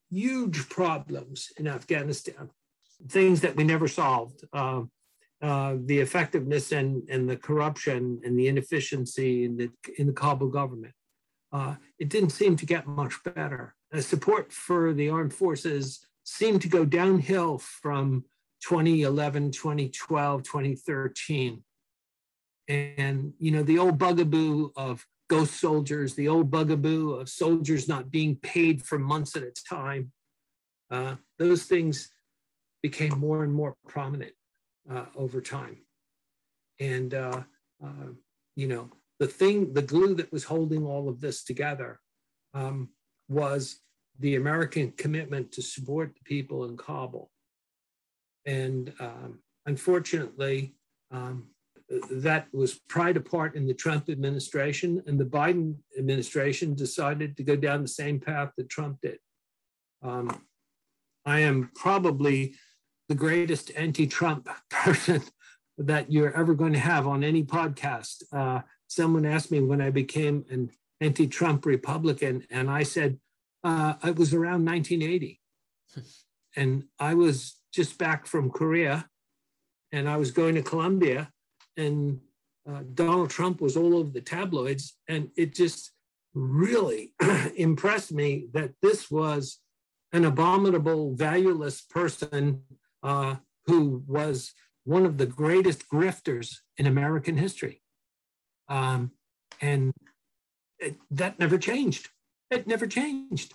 [0.09, 2.49] huge problems in Afghanistan,
[3.09, 4.43] things that we never solved.
[4.53, 4.91] Um,
[5.41, 9.69] uh, the effectiveness and, and the corruption and the inefficiency in the,
[9.99, 10.93] in the Kabul government.
[11.51, 13.75] Uh, it didn't seem to get much better.
[13.91, 18.25] The support for the armed forces seemed to go downhill from
[18.63, 21.63] 2011, 2012, 2013.
[22.67, 28.11] And, you know, the old bugaboo of ghost soldiers, the old bugaboo of soldiers not
[28.11, 30.11] being paid for months at a time,
[30.89, 32.09] uh, those things
[32.81, 34.33] became more and more prominent
[34.91, 35.77] uh, over time.
[36.79, 37.41] And, uh,
[37.83, 38.11] uh,
[38.55, 41.99] you know, the thing, the glue that was holding all of this together
[42.53, 42.89] um,
[43.27, 43.79] was
[44.19, 47.29] the American commitment to support the people in Kabul.
[48.45, 50.75] And um, unfortunately,
[51.11, 51.47] um,
[52.11, 57.55] that was pried apart in the Trump administration, and the Biden administration decided to go
[57.55, 59.19] down the same path that Trump did.
[60.03, 60.41] Um,
[61.25, 62.55] I am probably
[63.07, 65.21] the greatest anti-Trump person
[65.77, 68.23] that you're ever going to have on any podcast.
[68.31, 73.19] Uh, someone asked me when I became an anti-Trump Republican, and I said
[73.63, 75.39] uh, it was around 1980,
[76.55, 79.07] and I was just back from Korea,
[79.91, 81.31] and I was going to Columbia,
[81.75, 82.19] and
[82.69, 85.91] uh, Donald Trump was all over the tabloids, and it just
[86.33, 87.13] really
[87.55, 89.59] impressed me that this was
[90.13, 92.63] an abominable, valueless person
[93.07, 97.81] uh, who was one of the greatest grifters in American history.
[98.67, 99.11] Um,
[99.61, 99.93] and
[100.79, 102.09] it, that never changed.
[102.51, 103.53] It never changed.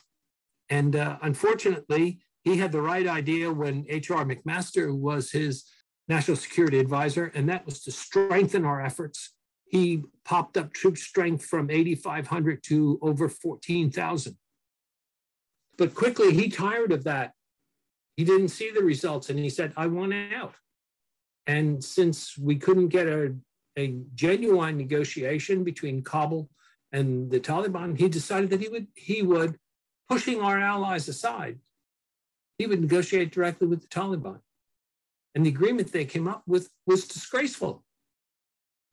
[0.71, 4.25] And uh, unfortunately, he had the right idea when H.R.
[4.25, 5.65] McMaster was his
[6.09, 9.35] national security advisor, and that was to strengthen our efforts.
[9.67, 14.37] He popped up troop strength from 8,500 to over 14,000.
[15.77, 17.33] But quickly, he tired of that.
[18.17, 20.55] He didn't see the results, and he said, I want out.
[21.47, 23.35] And since we couldn't get a,
[23.77, 26.49] a genuine negotiation between Kabul
[26.93, 29.59] and the Taliban, he decided that he would he would
[30.09, 31.59] pushing our allies aside,
[32.59, 34.41] he would negotiate directly with the Taliban.
[35.35, 37.83] And the agreement they came up with was disgraceful.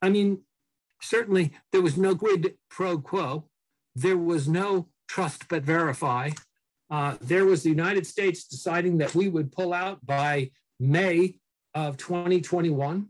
[0.01, 0.43] I mean,
[1.01, 3.49] certainly there was no quid pro quo.
[3.95, 6.29] There was no trust but verify.
[6.89, 11.35] Uh, there was the United States deciding that we would pull out by May
[11.73, 13.07] of 2021.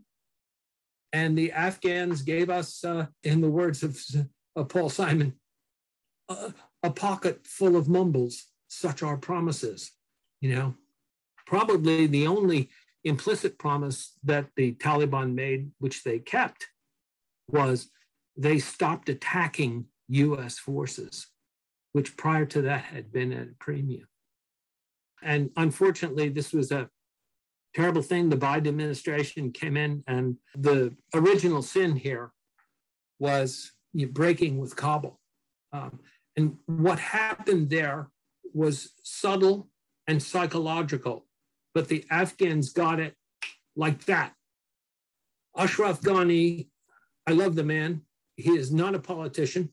[1.12, 3.98] And the Afghans gave us, uh, in the words of,
[4.54, 5.34] of Paul Simon,
[6.82, 9.90] a pocket full of mumbles, such are promises.
[10.40, 10.74] You know,
[11.46, 12.70] probably the only
[13.04, 16.68] implicit promise that the Taliban made, which they kept,
[17.48, 17.90] was
[18.36, 21.26] they stopped attacking US forces,
[21.92, 24.06] which prior to that had been at a premium.
[25.22, 26.88] And unfortunately, this was a
[27.74, 28.28] terrible thing.
[28.28, 32.32] The Biden administration came in, and the original sin here
[33.18, 33.72] was
[34.10, 35.20] breaking with Kabul.
[35.72, 36.00] Um,
[36.36, 38.08] and what happened there
[38.54, 39.68] was subtle
[40.06, 41.26] and psychological,
[41.74, 43.14] but the Afghans got it
[43.76, 44.32] like that.
[45.56, 46.68] Ashraf Ghani,
[47.26, 48.02] I love the man.
[48.36, 49.72] He is not a politician.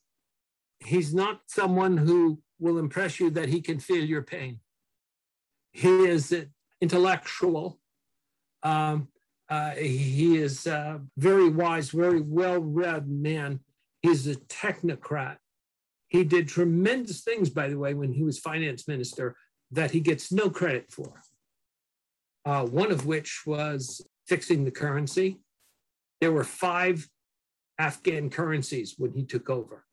[0.79, 4.59] He's not someone who will impress you that he can feel your pain.
[5.71, 6.33] He is
[6.81, 7.79] intellectual
[8.63, 9.07] um,
[9.49, 13.61] uh, he is a very wise, very well read man.
[14.01, 15.37] He's a technocrat.
[16.09, 19.35] He did tremendous things, by the way, when he was finance minister
[19.71, 21.21] that he gets no credit for.
[22.45, 25.39] Uh, one of which was fixing the currency.
[26.21, 27.07] There were five
[27.77, 29.85] Afghan currencies when he took over.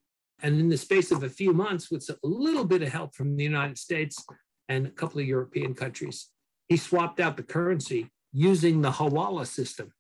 [0.44, 3.34] And in the space of a few months, with a little bit of help from
[3.34, 4.22] the United States
[4.68, 6.28] and a couple of European countries,
[6.68, 9.94] he swapped out the currency using the Hawala system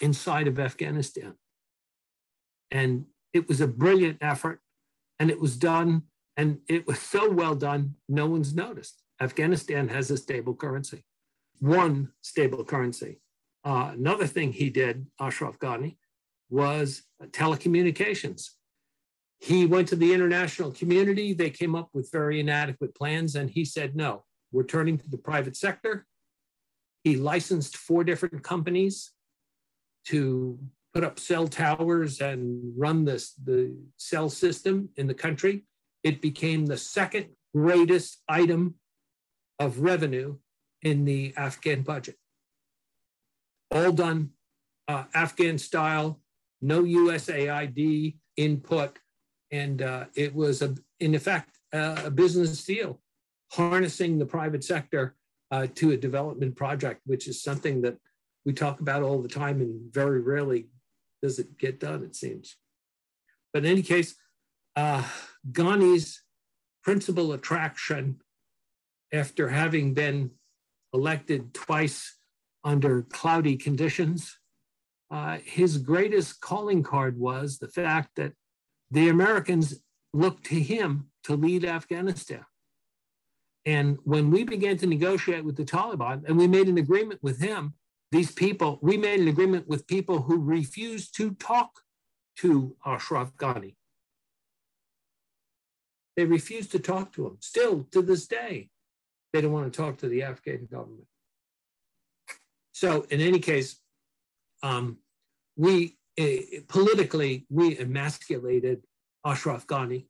[0.00, 1.34] inside of Afghanistan.
[2.72, 4.60] And it was a brilliant effort,
[5.20, 6.02] and it was done,
[6.36, 9.04] and it was so well done, no one's noticed.
[9.20, 11.04] Afghanistan has a stable currency,
[11.60, 13.20] one stable currency.
[13.62, 15.96] Uh, another thing he did, Ashraf Ghani,
[16.50, 18.48] was telecommunications.
[19.40, 21.34] He went to the international community.
[21.34, 25.18] They came up with very inadequate plans, and he said, no, we're turning to the
[25.18, 26.06] private sector.
[27.04, 29.12] He licensed four different companies
[30.06, 30.58] to
[30.94, 35.64] put up cell towers and run this, the cell system in the country.
[36.02, 38.76] It became the second greatest item
[39.58, 40.36] of revenue
[40.82, 42.16] in the Afghan budget.
[43.70, 44.30] All done
[44.88, 46.20] uh, Afghan style,
[46.60, 48.98] no USAID input.
[49.50, 53.00] And uh, it was, a, in effect, uh, a business deal,
[53.52, 55.14] harnessing the private sector
[55.50, 57.96] uh, to a development project, which is something that
[58.44, 60.68] we talk about all the time and very rarely
[61.22, 62.56] does it get done, it seems.
[63.52, 64.14] But in any case,
[64.76, 65.02] uh,
[65.50, 66.22] Ghani's
[66.82, 68.20] principal attraction
[69.12, 70.30] after having been
[70.92, 72.16] elected twice
[72.64, 74.38] under cloudy conditions,
[75.10, 78.32] uh, his greatest calling card was the fact that
[78.90, 79.80] the Americans
[80.12, 82.44] looked to him to lead Afghanistan.
[83.64, 87.40] And when we began to negotiate with the Taliban and we made an agreement with
[87.40, 87.74] him,
[88.12, 91.80] these people, we made an agreement with people who refused to talk
[92.36, 93.74] to Ashraf Ghani.
[96.16, 97.38] They refused to talk to him.
[97.40, 98.70] Still to this day,
[99.32, 101.08] they don't want to talk to the Afghan government.
[102.72, 103.80] So, in any case,
[104.62, 104.98] um,
[105.56, 105.95] we
[106.68, 108.82] politically we emasculated
[109.24, 110.06] Ashraf Ghani,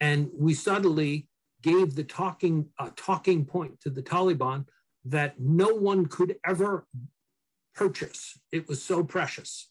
[0.00, 1.28] and we subtly
[1.62, 4.66] gave the talking uh, talking point to the Taliban
[5.04, 6.86] that no one could ever
[7.74, 8.38] purchase.
[8.50, 9.70] It was so precious.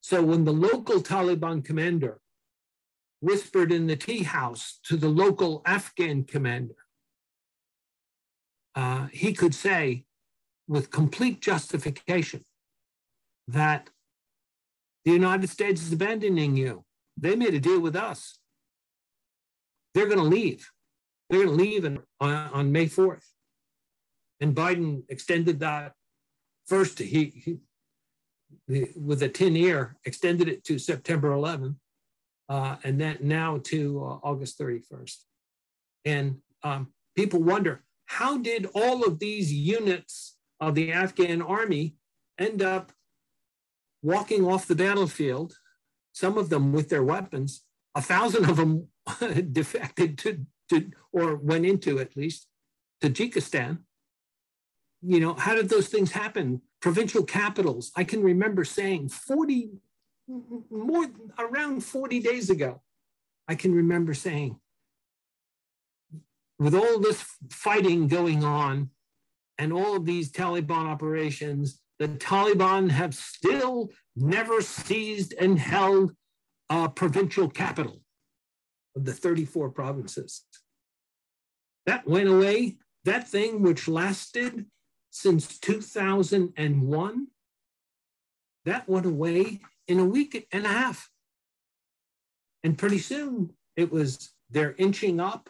[0.00, 2.20] So when the local Taliban commander
[3.20, 6.76] whispered in the tea house to the local Afghan commander,
[8.74, 10.04] uh, he could say
[10.66, 12.44] with complete justification
[13.48, 13.90] that
[15.08, 16.84] the United States is abandoning you.
[17.16, 18.38] They made a deal with us.
[19.94, 20.70] they're going to leave.
[21.28, 23.24] They're going to leave in, on, on May 4th.
[24.40, 25.94] And Biden extended that
[26.66, 27.58] first, he, he
[28.96, 31.76] with a tin ear, extended it to September 11th,
[32.50, 35.16] uh, and then now to uh, August 31st.
[36.04, 41.96] And um, people wonder how did all of these units of the Afghan army
[42.38, 42.92] end up
[44.02, 45.58] walking off the battlefield,
[46.12, 47.62] some of them with their weapons,
[47.94, 48.88] a thousand of them
[49.52, 52.46] defected to, to, or went into at least,
[53.02, 53.78] Tajikistan.
[55.02, 56.62] You know, how did those things happen?
[56.80, 57.92] Provincial capitals.
[57.96, 59.70] I can remember saying 40,
[60.70, 61.06] more
[61.38, 62.82] around 40 days ago,
[63.46, 64.58] I can remember saying,
[66.58, 68.90] with all this fighting going on
[69.58, 76.12] and all of these Taliban operations, the Taliban have still never seized and held
[76.70, 78.00] a provincial capital
[78.94, 80.44] of the 34 provinces.
[81.86, 82.76] That went away.
[83.04, 84.66] That thing, which lasted
[85.10, 87.26] since 2001,
[88.64, 91.08] that went away in a week and a half.
[92.62, 95.48] And pretty soon it was, they're inching up.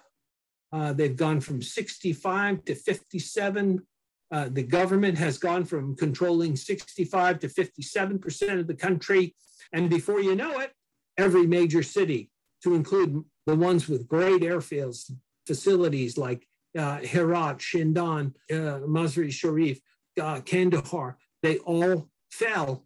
[0.71, 3.87] Uh, they've gone from 65 to 57
[4.31, 9.35] uh, the government has gone from controlling 65 to 57% of the country.
[9.73, 10.73] And before you know it,
[11.17, 12.31] every major city,
[12.63, 15.11] to include the ones with great airfields,
[15.47, 19.81] facilities like uh, Herat, Shindand, uh, Mazar-i Sharif,
[20.21, 22.85] uh, Kandahar, they all fell,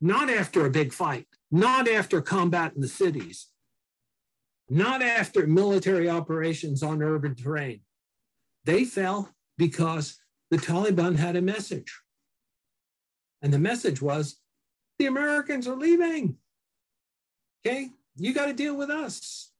[0.00, 3.48] not after a big fight, not after combat in the cities,
[4.68, 7.80] not after military operations on urban terrain.
[8.64, 10.21] They fell because
[10.52, 11.98] the Taliban had a message.
[13.40, 14.36] And the message was
[14.98, 16.36] the Americans are leaving.
[17.64, 19.50] Okay, you got to deal with us.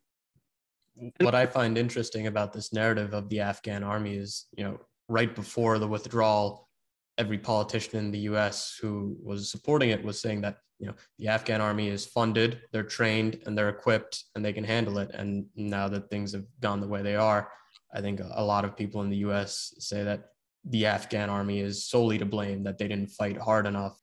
[1.20, 4.78] What I find interesting about this narrative of the Afghan army is, you know,
[5.09, 6.68] right before the withdrawal,
[7.16, 11.28] every politician in the US who was supporting it was saying that, you know, the
[11.28, 15.11] Afghan army is funded, they're trained, and they're equipped, and they can handle it.
[15.14, 17.51] And now that things have gone the way they are,
[17.95, 20.32] I think a lot of people in the US say that
[20.65, 23.99] the Afghan army is solely to blame that they didn't fight hard enough.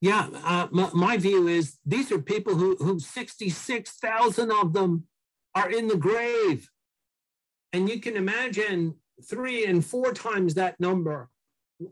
[0.00, 5.04] Yeah, uh, my, my, view is these are people who, who 66,000 of them
[5.54, 6.70] are in the grave.
[7.72, 8.94] And you can imagine
[9.28, 11.28] three and four times that number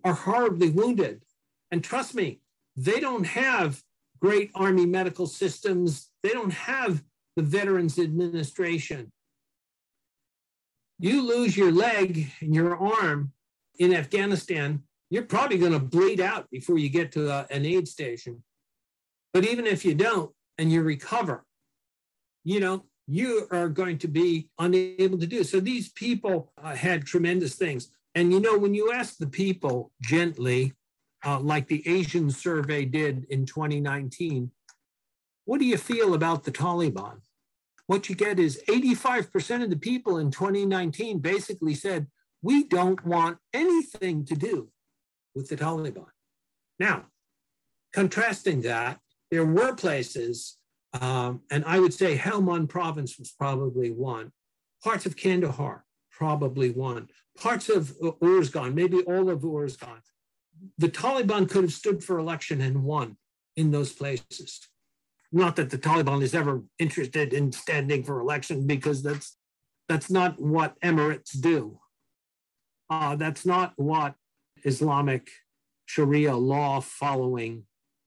[0.05, 1.23] are horribly wounded.
[1.71, 2.41] And trust me,
[2.77, 3.83] they don't have
[4.21, 7.03] great Army medical systems, they don't have
[7.37, 9.13] the Veterans Administration.
[10.99, 13.33] You lose your leg and your arm,
[13.79, 17.89] in Afghanistan, you're probably going to bleed out before you get to a, an aid
[17.89, 18.43] station.
[19.33, 21.45] But even if you don't and you recover,
[22.45, 25.43] you know, you are going to be unable to do.
[25.43, 27.91] So these people uh, had tremendous things.
[28.15, 30.75] And you know, when you ask the people gently,
[31.25, 34.51] uh, like the Asian survey did in 2019,
[35.47, 37.21] what do you feel about the Taliban?
[37.87, 42.07] What you get is 85% of the people in 2019 basically said,
[42.43, 44.69] we don't want anything to do
[45.35, 46.07] with the Taliban.
[46.79, 47.07] Now,
[47.93, 50.57] contrasting that, there were places,
[51.01, 54.33] um, and I would say Helmand province was probably one,
[54.83, 60.01] parts of Kandahar, probably one, parts of Uruzgan, maybe all of Uruzgan.
[60.79, 63.17] The Taliban could have stood for election and won
[63.57, 64.61] in those places.
[65.31, 69.37] Not that the Taliban is ever interested in standing for election because that's
[69.89, 71.81] that's not what emirates do.
[72.91, 74.15] Uh, that's not what
[74.65, 75.31] Islamic
[75.87, 77.65] Sharia law following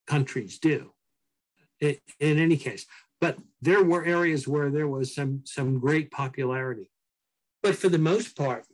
[0.07, 0.91] countries do.
[1.79, 2.85] in any case,
[3.19, 6.91] but there were areas where there was some some great popularity.
[7.63, 8.65] But for the most part,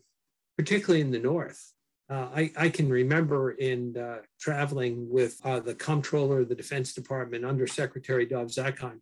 [0.57, 1.73] particularly in the north,
[2.09, 6.93] uh, I, I, can remember in uh, traveling with uh, the comptroller of the Defense
[6.93, 9.01] Department, Under Secretary Dov Zakheim,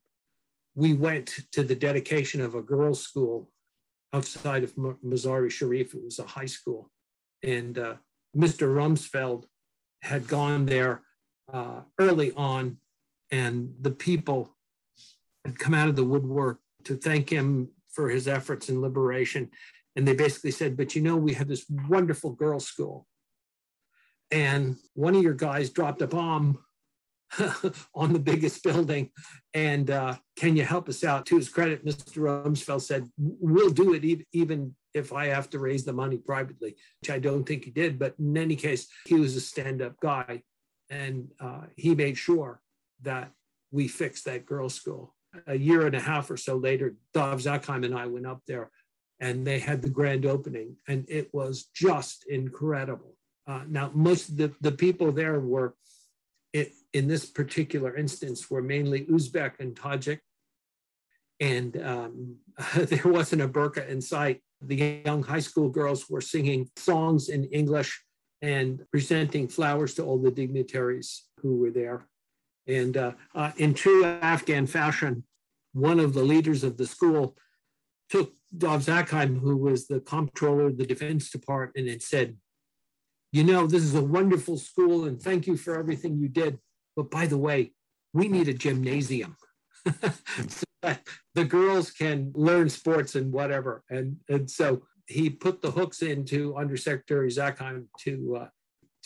[0.74, 3.50] we went to the dedication of a girls' school
[4.12, 5.94] outside of Mazar-i Sharif.
[5.94, 6.90] It was a high school
[7.46, 7.96] and uh,
[8.36, 8.68] Mr.
[8.74, 9.46] Rumsfeld
[10.02, 11.04] had gone there
[11.52, 12.78] uh, early on,
[13.32, 14.56] and the people
[15.46, 19.50] had come out of the woodwork to thank him for his efforts in liberation.
[19.96, 23.08] And they basically said, But you know, we have this wonderful girls' school.
[24.32, 26.60] And one of your guys dropped a bomb
[27.96, 29.12] on the biggest building.
[29.54, 31.26] And uh, can you help us out?
[31.28, 32.44] To his credit, Mr.
[32.44, 37.12] Rumsfeld said, We'll do it even if I have to raise the money privately, which
[37.12, 38.00] I don't think he did.
[38.00, 40.42] But in any case, he was a stand up guy.
[40.90, 42.62] And uh, he made sure
[43.02, 43.32] that
[43.72, 45.14] we fixed that girls' school.
[45.48, 48.72] a year and a half or so later, Dov Zakheim and I went up there
[49.20, 53.18] and they had the grand opening and it was just incredible.
[53.48, 55.76] Uh, now, most of the, the people there were,
[56.54, 60.20] it, in this particular instance, were mainly Uzbek and Tajik.
[61.40, 62.38] And um,
[62.76, 64.42] there wasn't a burqa in sight.
[64.62, 68.02] The young high school girls were singing songs in English
[68.42, 72.08] and presenting flowers to all the dignitaries who were there.
[72.68, 75.24] And uh, uh, in true Afghan fashion,
[75.74, 77.38] one of the leaders of the school
[78.10, 82.38] took Dov Zakheim, who was the comptroller of the Defense Department, and said,
[83.32, 86.60] You know, this is a wonderful school, and thank you for everything you did.
[86.96, 87.74] But by the way,
[88.14, 89.36] we need a gymnasium.
[90.48, 90.65] so
[91.36, 93.84] the girls can learn sports and whatever.
[93.90, 98.48] And, and so he put the hooks into Undersecretary Zakheim to, uh,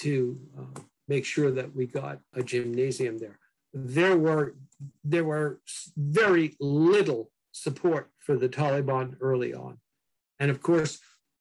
[0.01, 3.39] to uh, make sure that we got a gymnasium there.
[3.73, 4.55] There were,
[5.03, 5.61] there were
[5.97, 9.79] very little support for the Taliban early on.
[10.39, 10.99] And of course,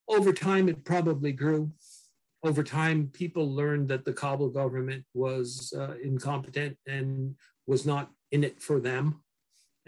[0.08, 1.70] over time, it probably grew.
[2.42, 7.34] Over time, people learned that the Kabul government was uh, incompetent and
[7.66, 9.20] was not in it for them.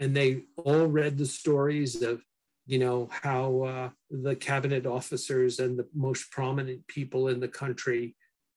[0.01, 2.23] And they all read the stories of,
[2.65, 8.15] you know, how uh, the cabinet officers and the most prominent people in the country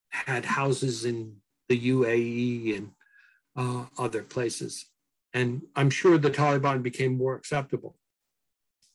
[0.09, 1.37] had houses in
[1.69, 2.91] the UAE and
[3.57, 4.87] uh, other places.
[5.35, 7.95] And I'm sure the Taliban became more acceptable.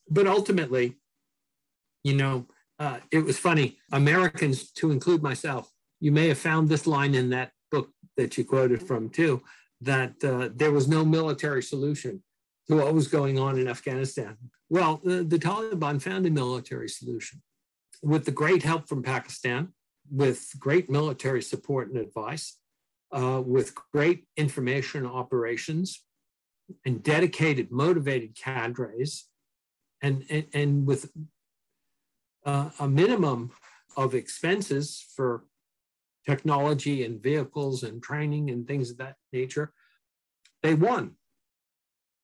[0.08, 0.96] But ultimately,
[2.02, 2.46] you know,
[2.80, 3.78] uh, it was funny.
[3.92, 5.70] Americans, to include myself,
[6.00, 9.40] you may have found this line in that book that you quoted from too,
[9.82, 12.20] that uh, there was no military solution
[12.76, 14.36] what was going on in Afghanistan.
[14.68, 17.42] Well, the, the Taliban found a military solution
[18.02, 19.68] with the great help from Pakistan,
[20.10, 22.58] with great military support and advice,
[23.12, 26.04] uh, with great information operations,
[26.86, 29.26] and dedicated, motivated cadres,
[30.02, 31.10] and, and, and with
[32.46, 33.50] uh, a minimum
[33.96, 35.44] of expenses for
[36.26, 39.72] technology and vehicles and training and things of that nature,
[40.62, 41.16] they won.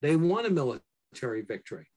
[0.02, 1.88] They won a military victory.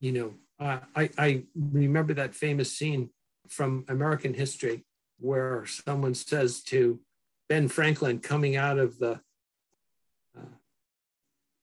[0.00, 3.10] You know, uh, I, I remember that famous scene
[3.48, 4.84] from American history
[5.18, 7.00] where someone says to
[7.48, 9.20] Ben Franklin coming out of the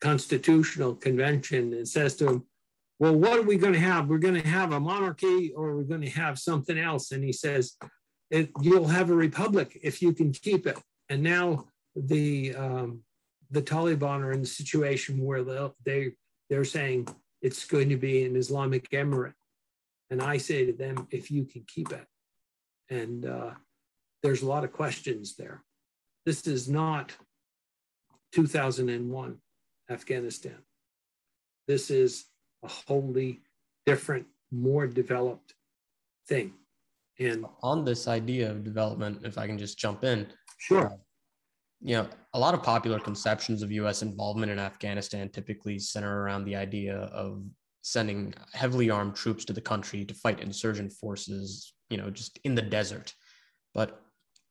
[0.01, 2.43] constitutional convention and says to him,
[2.99, 4.07] well, what are we going to have?
[4.07, 7.11] We're going to have a monarchy or we're going to have something else.
[7.11, 7.75] And he says,
[8.61, 10.77] you'll have a republic if you can keep it.
[11.09, 11.65] And now
[11.95, 13.01] the um,
[13.51, 15.43] the Taliban are in the situation where
[15.85, 16.11] they
[16.49, 17.07] they're saying
[17.41, 19.33] it's going to be an Islamic emirate.
[20.09, 22.05] And I say to them, if you can keep it.
[22.89, 23.51] And uh,
[24.21, 25.63] there's a lot of questions there.
[26.25, 27.13] This is not
[28.33, 29.39] 2001.
[29.89, 30.57] Afghanistan.
[31.67, 32.25] This is
[32.63, 33.41] a wholly
[33.85, 35.53] different, more developed
[36.27, 36.53] thing.
[37.19, 40.27] And on this idea of development, if I can just jump in.
[40.57, 40.91] Sure.
[41.85, 46.45] You know, a lot of popular conceptions of US involvement in Afghanistan typically center around
[46.45, 47.43] the idea of
[47.83, 52.55] sending heavily armed troops to the country to fight insurgent forces, you know, just in
[52.55, 53.13] the desert.
[53.75, 54.01] But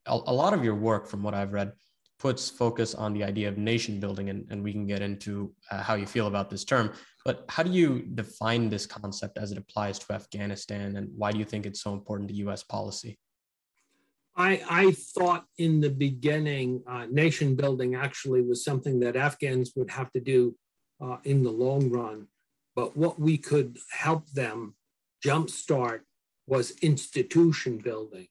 [0.07, 1.73] a, a lot of your work, from what I've read,
[2.21, 5.83] puts focus on the idea of nation building, and, and we can get into uh,
[5.83, 6.93] how you feel about this term.
[7.25, 11.41] But how do you define this concept as it applies to Afghanistan, and why do
[11.41, 13.19] you think it's so important to US policy?
[14.37, 19.91] I, I thought in the beginning, uh, nation building actually was something that Afghans would
[19.91, 20.57] have to do
[21.01, 22.27] uh, in the long run.
[22.75, 24.75] But what we could help them
[25.25, 26.01] jumpstart
[26.47, 28.27] was institution building.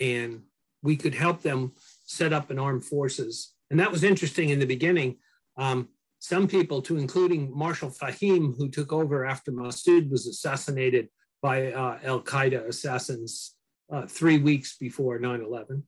[0.00, 0.42] And
[0.82, 1.72] we could help them
[2.04, 3.52] set up an armed forces.
[3.70, 5.18] And that was interesting in the beginning.
[5.56, 5.88] Um,
[6.18, 11.08] some people, to including Marshal Fahim, who took over after Massoud was assassinated
[11.42, 13.53] by uh, Al Qaeda assassins
[13.90, 15.82] uh, three weeks before 9 11.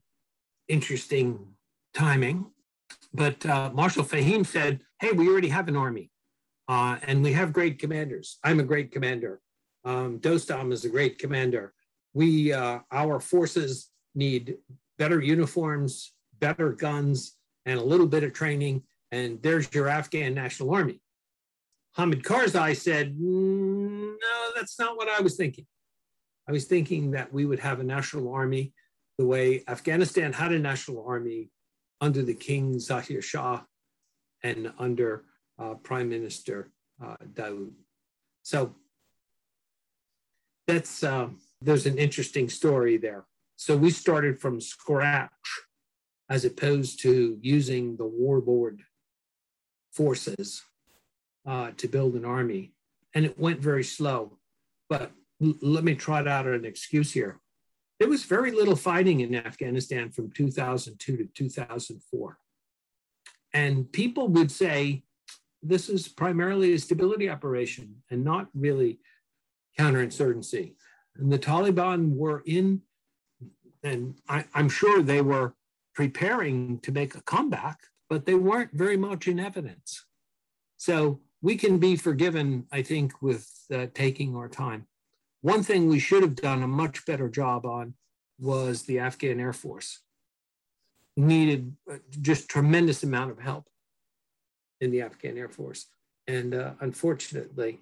[0.68, 1.38] Interesting
[1.94, 2.46] timing.
[3.12, 6.10] But uh, Marshal Fahim said, Hey, we already have an army
[6.68, 8.38] uh, and we have great commanders.
[8.44, 9.40] I'm a great commander.
[9.84, 11.72] Um, Dostum is a great commander.
[12.12, 14.56] We, uh, our forces need
[14.98, 17.36] better uniforms, better guns,
[17.66, 18.82] and a little bit of training,
[19.12, 21.00] and there's your Afghan National Army.
[21.96, 25.66] Hamid Karzai said, mm, no, that's not what I was thinking.
[26.48, 28.72] I was thinking that we would have a national army
[29.18, 31.50] the way Afghanistan had a national army
[32.00, 33.62] under the King Zahir Shah
[34.42, 35.24] and under
[35.58, 36.70] uh, Prime Minister
[37.02, 37.72] uh, Daoud.
[38.42, 38.74] So
[40.66, 41.28] that's uh,
[41.60, 43.24] there's an interesting story there.
[43.56, 45.30] So we started from scratch
[46.28, 48.82] as opposed to using the warlord
[49.92, 50.62] forces
[51.46, 52.72] uh, to build an army,
[53.14, 54.38] and it went very slow.
[54.90, 57.40] But let me trot out an excuse here.
[57.98, 62.38] There was very little fighting in Afghanistan from 2002 to 2004.
[63.54, 65.04] And people would say
[65.62, 69.00] this is primarily a stability operation and not really
[69.78, 70.74] counterinsurgency.
[71.16, 72.82] And the Taliban were in,
[73.82, 75.54] and I, I'm sure they were
[75.94, 77.78] preparing to make a comeback,
[78.10, 80.04] but they weren't very much in evidence.
[80.76, 84.86] So we can be forgiven, I think, with uh, taking our time.
[85.46, 87.94] One thing we should have done a much better job on
[88.36, 90.00] was the Afghan Air Force.
[91.16, 93.68] Needed uh, just tremendous amount of help
[94.80, 95.86] in the Afghan Air Force.
[96.26, 97.78] And uh, unfortunately,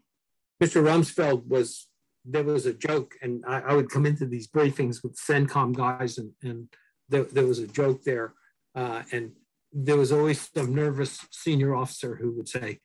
[0.62, 0.82] Mr.
[0.82, 1.86] Rumsfeld was,
[2.26, 6.18] there was a joke, and I, I, would come into these briefings with CENTCOM guys,
[6.18, 6.68] and, and
[7.08, 8.34] there, there was a joke there.
[8.74, 9.32] Uh, and
[9.72, 12.80] there was always some nervous senior officer who would say,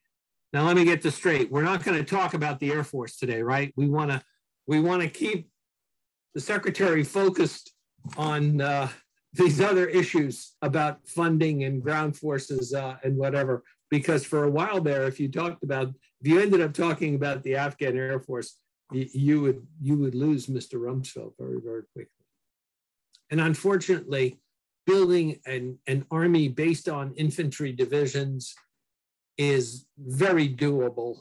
[0.53, 1.51] now let me get this straight.
[1.51, 3.73] We're not going to talk about the Air Force today, right?
[3.75, 4.23] We want to
[4.69, 5.49] we want to keep
[6.35, 7.73] the secretary focused
[8.17, 8.87] on uh,
[9.33, 13.63] these other issues about funding and ground forces uh, and whatever.
[13.89, 15.87] Because for a while there, if you talked about,
[16.21, 18.59] if you ended up talking about the Afghan Air Force,
[18.91, 20.75] you, you would you would lose Mr.
[20.75, 22.25] Rumsfeld very very quickly.
[23.31, 24.39] And unfortunately,
[24.85, 28.53] building an, an army based on infantry divisions
[29.39, 31.17] is very doable.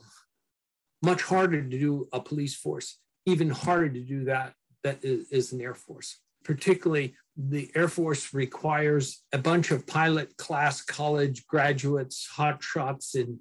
[1.03, 2.99] Much harder to do a police force,
[3.29, 4.55] even harder to do that
[4.85, 6.18] that is, an Air Force.
[6.45, 13.41] Particularly, the Air Force requires a bunch of pilot class college graduates, hot shots in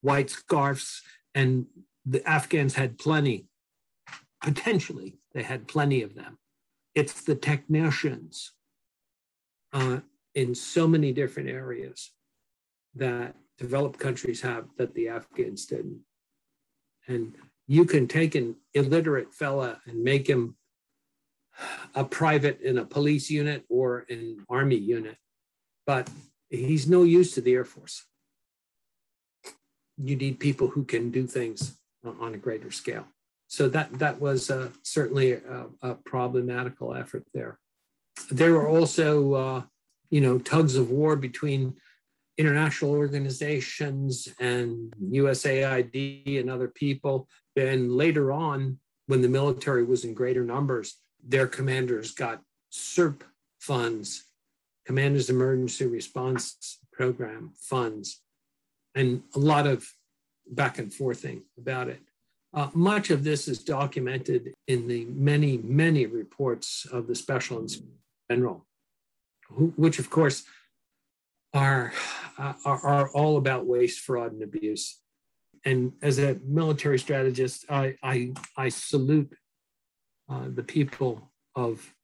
[0.00, 1.02] white scarves,
[1.34, 1.66] and
[2.04, 3.46] the Afghans had plenty.
[4.42, 6.38] Potentially, they had plenty of them.
[6.94, 8.52] It's the technicians
[9.72, 10.00] uh,
[10.34, 12.10] in so many different areas
[12.94, 16.00] that developed countries have that the Afghans didn't.
[17.06, 17.34] And
[17.68, 20.56] you can take an illiterate fella and make him
[21.94, 25.16] a private in a police unit or an army unit,
[25.86, 26.08] but
[26.48, 28.06] he's no use to the Air Force.
[29.98, 33.06] You need people who can do things on a greater scale.
[33.48, 37.58] So that that was uh, certainly a, a, problematical effort there.
[38.30, 39.62] There were also, uh,
[40.10, 41.74] you know, tugs of war between
[42.36, 47.28] international organizations and USAID and other people.
[47.58, 48.78] Then later on,
[49.08, 50.94] when the military was in greater numbers,
[51.26, 52.40] their commanders got
[52.72, 53.22] CERP
[53.58, 54.26] funds,
[54.86, 58.20] Commanders Emergency Response Program funds,
[58.94, 59.92] and a lot of
[60.48, 62.00] back and forthing about it.
[62.54, 67.90] Uh, much of this is documented in the many, many reports of the Special Inspector
[68.30, 68.64] General,
[69.48, 70.44] who, which, of course,
[71.52, 71.92] are,
[72.38, 75.00] uh, are, are all about waste, fraud, and abuse.
[75.64, 79.32] And as a military strategist, I, I, I salute
[80.28, 81.94] uh, the people of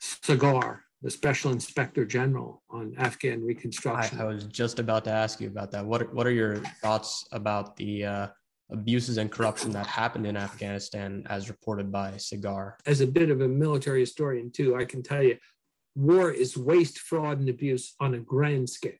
[0.00, 4.18] SIGAR, the Special Inspector General on Afghan Reconstruction.
[4.18, 5.84] I, I, was just about to ask you about that.
[5.84, 8.26] What, what are your thoughts about the uh,
[8.70, 12.74] abuses and corruption that happened in Afghanistan as reported by SIGAR?
[12.86, 15.36] As a bit of a military historian, too, I can tell you
[15.94, 18.92] war is waste, fraud, and abuse on a grand scale.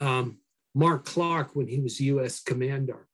[0.00, 0.38] Um,
[0.74, 3.08] Mark Clark, when he was US commander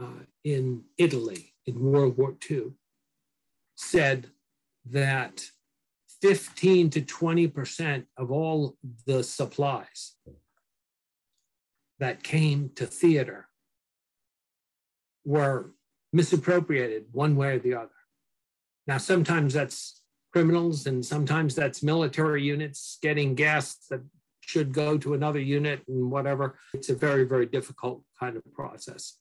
[0.00, 2.72] uh, in Italy in World War II,
[3.76, 4.28] said
[4.86, 5.50] that
[6.22, 10.14] 15 to 20% of all the supplies
[11.98, 13.48] that came to theater
[15.24, 15.70] were
[16.12, 17.90] misappropriated one way or the other.
[18.86, 20.02] Now, sometimes that's
[20.32, 24.00] criminals, and sometimes that's military units getting gas that
[24.50, 26.58] should go to another unit and whatever.
[26.74, 29.18] It's a very, very difficult kind of process.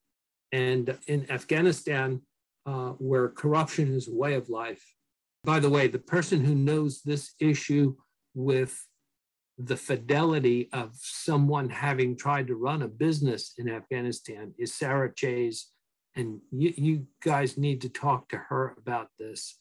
[0.52, 2.22] And in Afghanistan,
[2.66, 4.84] uh, where corruption is a way of life.
[5.44, 7.96] By the way, the person who knows this issue
[8.34, 8.74] with
[9.58, 15.66] the fidelity of someone having tried to run a business in Afghanistan is Sarah Chayes.
[16.16, 19.60] And you, you guys need to talk to her about this.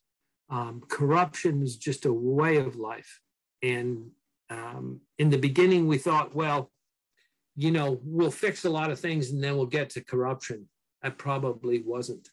[0.51, 3.21] Um, corruption is just a way of life.
[3.63, 4.11] And
[4.51, 6.71] um, in the beginning, we thought, well,
[7.57, 10.69] you know, we'll fix a lot of things and then we'll get to corruption.
[11.03, 12.29] That probably wasn't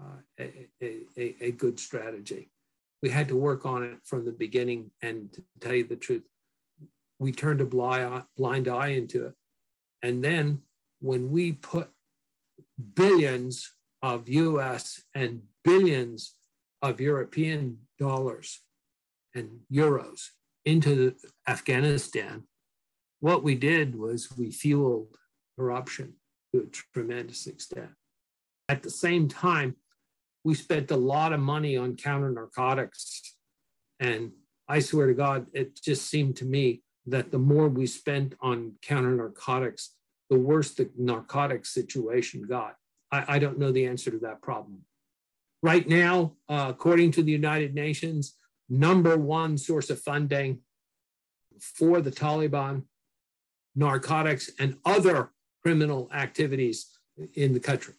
[0.00, 2.50] uh, a, a, a good strategy.
[3.02, 4.90] We had to work on it from the beginning.
[5.02, 6.24] And to tell you the truth,
[7.18, 9.34] we turned a blind, blind eye into it.
[10.02, 10.62] And then
[11.00, 11.90] when we put
[12.94, 16.34] billions of US and billions
[16.82, 18.60] of European dollars
[19.34, 20.28] and euros
[20.66, 21.14] into
[21.48, 22.42] Afghanistan,
[23.20, 25.16] what we did was we fueled
[25.58, 26.14] corruption
[26.52, 27.90] to a tremendous extent.
[28.68, 29.76] At the same time,
[30.44, 33.36] we spent a lot of money on counter narcotics.
[34.00, 34.32] And
[34.68, 38.72] I swear to God, it just seemed to me that the more we spent on
[38.82, 39.94] counter narcotics,
[40.28, 42.74] the worse the narcotics situation got.
[43.12, 44.82] I, I don't know the answer to that problem.
[45.62, 48.36] Right now, uh, according to the United Nations,
[48.68, 50.60] number one source of funding
[51.60, 52.82] for the Taliban,
[53.74, 55.30] narcotics, and other
[55.62, 56.86] criminal activities
[57.34, 57.94] in the country,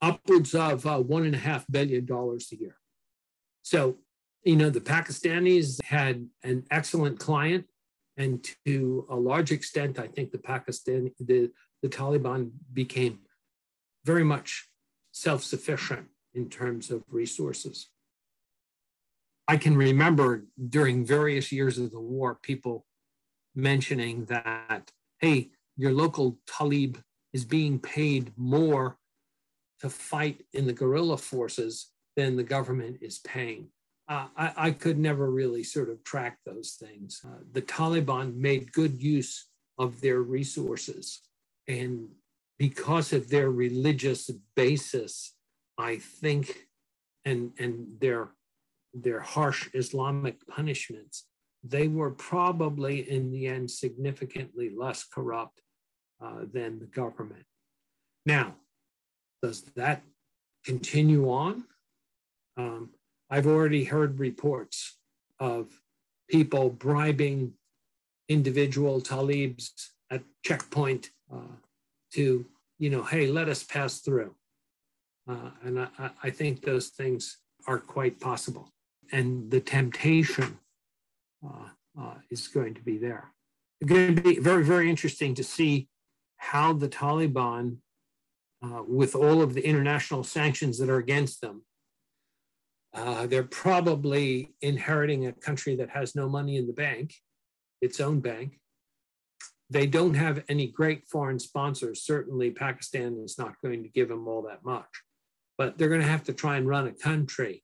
[0.00, 2.76] upwards of uh, one and a half billion dollars a year.
[3.62, 3.98] So,
[4.44, 7.66] you know, the Pakistanis had an excellent client,
[8.16, 11.50] and to a large extent, I think the Pakistan, the,
[11.82, 13.20] the Taliban became
[14.04, 14.68] very much
[15.12, 17.88] self-sufficient in terms of resources.
[19.48, 22.84] I can remember during various years of the war, people
[23.54, 26.98] mentioning that, hey, your local Talib
[27.32, 28.98] is being paid more
[29.80, 33.68] to fight in the guerrilla forces than the government is paying.
[34.06, 37.20] Uh, I, I, could never really sort of track those things.
[37.24, 41.20] Uh, the Taliban made good use of their resources.
[41.68, 42.08] And
[42.58, 45.34] because of their religious basis,
[45.76, 46.68] I think,
[47.26, 48.30] and, and their
[48.94, 51.26] their harsh Islamic punishments,
[51.62, 55.60] they were probably in the end significantly less corrupt
[56.22, 57.44] uh, than the government.
[58.26, 58.54] Now,
[59.42, 60.02] does that
[60.64, 61.64] continue on?
[62.56, 62.90] Um,
[63.30, 64.98] I've already heard reports
[65.38, 65.80] of
[66.28, 67.54] people bribing
[68.28, 69.70] individual talibs
[70.10, 71.56] at checkpoint uh,
[72.14, 72.44] to,
[72.78, 74.34] you know, hey, let us pass through.
[75.28, 78.72] Uh, and I, I think those things are quite possible
[79.12, 80.58] and the temptation
[81.44, 81.68] uh,
[82.00, 83.32] uh, is going to be there.
[83.80, 85.88] It's going to be very, very interesting to see
[86.36, 87.78] how the Taliban,
[88.62, 91.62] uh, with all of the international sanctions that are against them,
[92.94, 97.14] uh, they're probably inheriting a country that has no money in the bank,
[97.80, 98.58] its own bank.
[99.70, 102.02] They don't have any great foreign sponsors.
[102.02, 104.88] Certainly, Pakistan is not going to give them all that much,
[105.58, 107.62] but they're going to have to try and run a country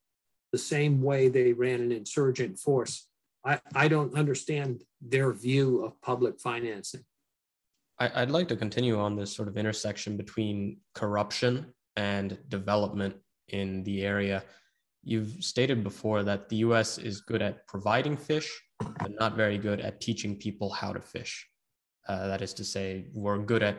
[0.54, 3.08] the same way they ran an insurgent force.
[3.44, 7.04] I, I don't understand their view of public financing.
[7.98, 13.16] I, I'd like to continue on this sort of intersection between corruption and development
[13.48, 14.44] in the area.
[15.02, 18.48] You've stated before that the US is good at providing fish,
[18.78, 21.48] but not very good at teaching people how to fish.
[22.08, 23.78] Uh, that is to say, we're good at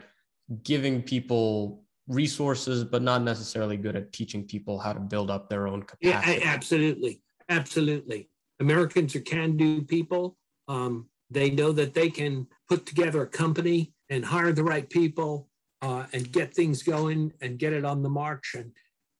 [0.63, 5.67] giving people resources, but not necessarily good at teaching people how to build up their
[5.67, 6.39] own capacity.
[6.39, 7.21] Yeah, absolutely.
[7.49, 8.29] Absolutely.
[8.59, 10.37] Americans are can do people.
[10.67, 15.49] Um, they know that they can put together a company and hire the right people
[15.81, 18.71] uh, and get things going and get it on the march and,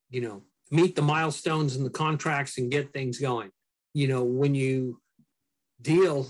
[0.09, 3.51] you know, meet the milestones and the contracts and get things going.
[3.93, 5.01] You know, when you
[5.81, 6.27] deal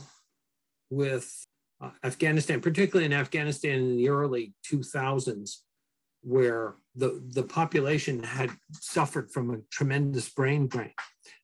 [0.90, 1.46] with
[1.82, 5.58] uh, Afghanistan, particularly in Afghanistan in the early 2000s,
[6.26, 10.94] where the, the population had suffered from a tremendous brain drain,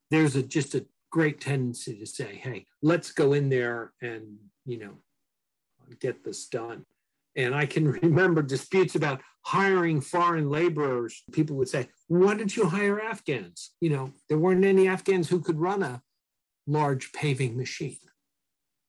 [0.10, 4.80] there's a, just a great tendency to say, hey, let's go in there and, you
[4.80, 4.98] know,
[6.00, 6.86] get this done.
[7.36, 11.22] And I can remember disputes about hiring foreign laborers.
[11.32, 13.72] People would say, why don't you hire Afghans?
[13.82, 16.02] You know, there weren't any Afghans who could run a
[16.66, 17.98] large paving machine,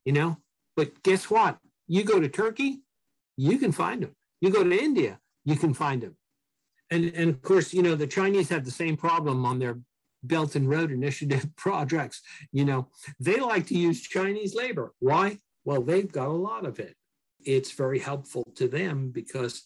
[0.05, 0.39] you know?
[0.75, 1.59] But guess what?
[1.87, 2.83] You go to Turkey,
[3.37, 4.17] you can find them.
[4.41, 6.17] You go to India, you can find them.
[6.91, 9.79] And, and of course, you know, the Chinese have the same problem on their
[10.23, 12.21] Belt and Road Initiative projects.
[12.53, 12.89] You know,
[13.19, 14.93] they like to use Chinese labor.
[14.99, 15.39] Why?
[15.65, 16.95] Well, they've got a lot of it.
[17.45, 19.65] It's very helpful to them because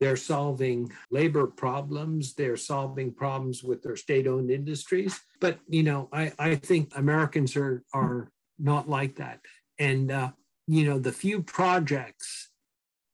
[0.00, 5.20] they're solving labor problems, they're solving problems with their state owned industries.
[5.40, 9.40] But, you know, I, I think Americans are, are not like that.
[9.78, 10.32] And, uh,
[10.66, 12.50] you know, the few projects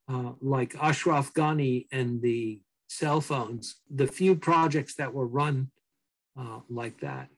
[0.09, 5.71] uh, like Ashraf Ghani and the cell phones, the few projects that were run
[6.39, 7.29] uh, like that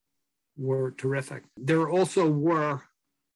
[0.57, 1.43] were terrific.
[1.57, 2.81] There also were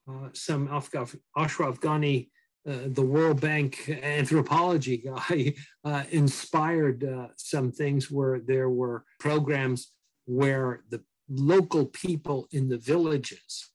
[0.10, 2.30] uh, some Ashraf Ghani,
[2.68, 5.54] uh, the World Bank anthropology guy,
[5.84, 7.04] uh, inspired
[7.38, 9.94] some things where there were programs
[10.26, 13.72] where the local people in the villages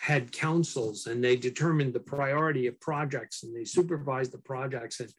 [0.00, 5.12] had councils and they determined the priority of projects and they supervised the projects and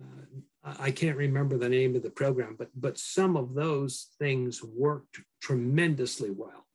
[0.00, 4.62] uh, I can't remember the name of the program, but but some of those things
[4.62, 6.66] worked tremendously well.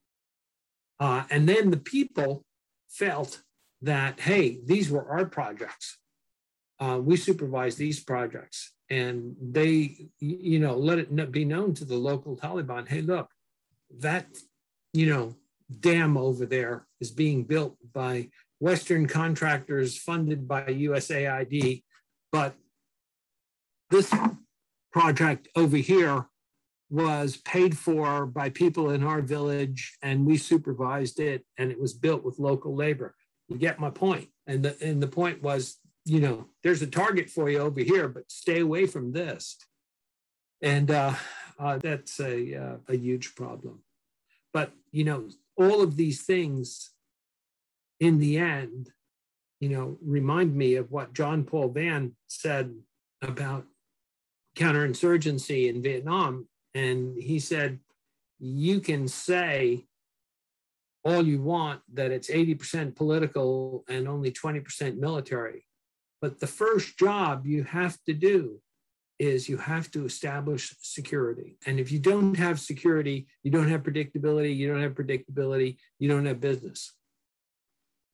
[1.00, 2.44] Uh, and then the people
[2.90, 3.42] felt
[3.82, 5.98] that hey, these were our projects.
[6.80, 11.96] uh, we supervise these projects and they, you know, let it be known to the
[11.96, 13.30] local Taliban, hey, look,
[14.00, 14.28] that,
[14.92, 15.36] you know,
[15.80, 21.84] dam over there is being built by Western contractors funded by USAID,
[22.32, 22.56] but
[23.90, 24.14] this
[24.92, 26.26] project over here
[26.90, 31.94] was paid for by people in our village and we supervised it and it was
[31.94, 33.16] built with local labor.
[33.48, 34.30] You get my point.
[34.46, 38.08] And the, and the point was, you know, there's a target for you over here,
[38.08, 39.58] but stay away from this.
[40.62, 41.16] And uh,
[41.60, 43.82] uh, that's a, uh, a huge problem.
[44.54, 46.92] But, you know, all of these things
[48.00, 48.90] in the end,
[49.60, 52.74] you know, remind me of what John Paul Vann said
[53.22, 53.66] about
[54.56, 56.48] counterinsurgency in Vietnam.
[56.76, 57.80] And he said,
[58.40, 59.86] you can say
[61.06, 65.66] all you want that it's 80% political and only 20% military.
[66.22, 68.62] But the first job you have to do
[69.20, 71.58] is you have to establish security.
[71.66, 76.10] And if you don't have security, you don't have predictability, you don't have predictability, you
[76.10, 76.94] don't have business.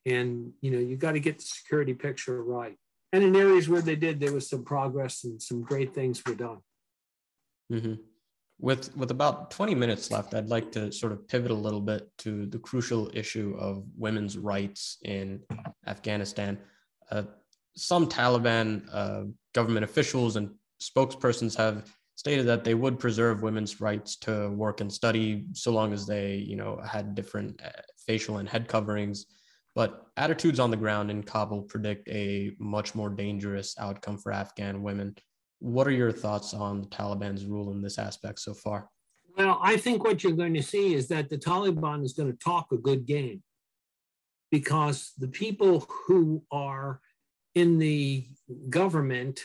[0.06, 2.78] And you know, you got to get the security picture right.
[3.12, 6.36] And in areas where they did, there was some progress and some great things were
[6.36, 6.60] done.
[7.72, 7.94] Mm-hmm.
[8.60, 12.10] With with about 20 minutes left, I'd like to sort of pivot a little bit
[12.20, 15.42] to the crucial issue of women's rights in
[15.88, 16.58] Afghanistan.
[17.10, 17.24] Uh,
[17.76, 19.24] some Taliban uh,
[19.54, 20.50] government officials and
[20.82, 25.94] spokespersons have stated that they would preserve women's rights to work and study so long
[25.94, 27.70] as they, you know, had different uh,
[28.06, 29.26] facial and head coverings.
[29.76, 34.84] But attitudes on the ground in Kabul predict a much more dangerous outcome for Afghan
[34.84, 35.16] women.
[35.60, 38.90] What are your thoughts on the Taliban's rule in this aspect so far?
[39.38, 42.38] Well, I think what you're going to see is that the Taliban is going to
[42.40, 43.42] talk a good game
[44.52, 47.00] because the people who are
[47.56, 48.28] in the
[48.70, 49.42] government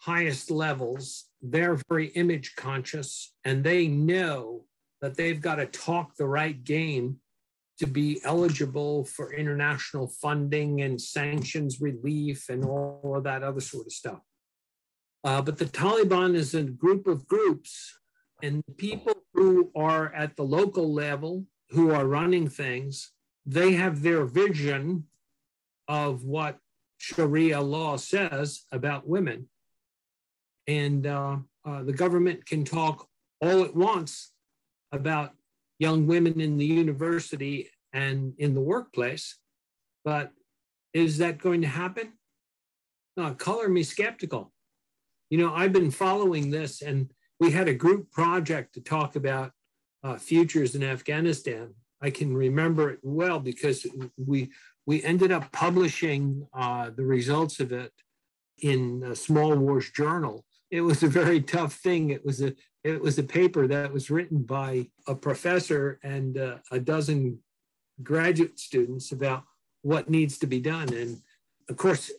[0.00, 4.64] highest levels, they're very image conscious and they know
[5.00, 7.16] that they've got to talk the right game
[7.78, 13.86] to be eligible for international funding and sanctions relief and all of that other sort
[13.86, 14.20] of stuff.
[15.24, 17.98] Uh, but the Taliban is a group of groups,
[18.42, 23.12] and people who are at the local level, who are running things,
[23.44, 25.04] they have their vision
[25.88, 26.58] of what
[26.98, 29.48] Sharia law says about women.
[30.66, 33.08] And uh, uh, the government can talk
[33.40, 34.32] all it wants
[34.92, 35.32] about
[35.78, 39.38] young women in the university and in the workplace,
[40.04, 40.32] but
[40.92, 42.12] is that going to happen?
[43.36, 44.50] Color me skeptical.
[45.28, 49.52] You know, I've been following this, and we had a group project to talk about
[50.02, 51.74] uh, futures in Afghanistan.
[52.00, 53.86] I can remember it well because
[54.16, 54.50] we
[54.86, 57.92] we ended up publishing uh, the results of it
[58.62, 62.10] in a Small Wars Journal, it was a very tough thing.
[62.10, 66.58] It was a it was a paper that was written by a professor and uh,
[66.70, 67.40] a dozen
[68.02, 69.44] graduate students about
[69.82, 70.92] what needs to be done.
[70.94, 71.18] And
[71.68, 72.10] of course,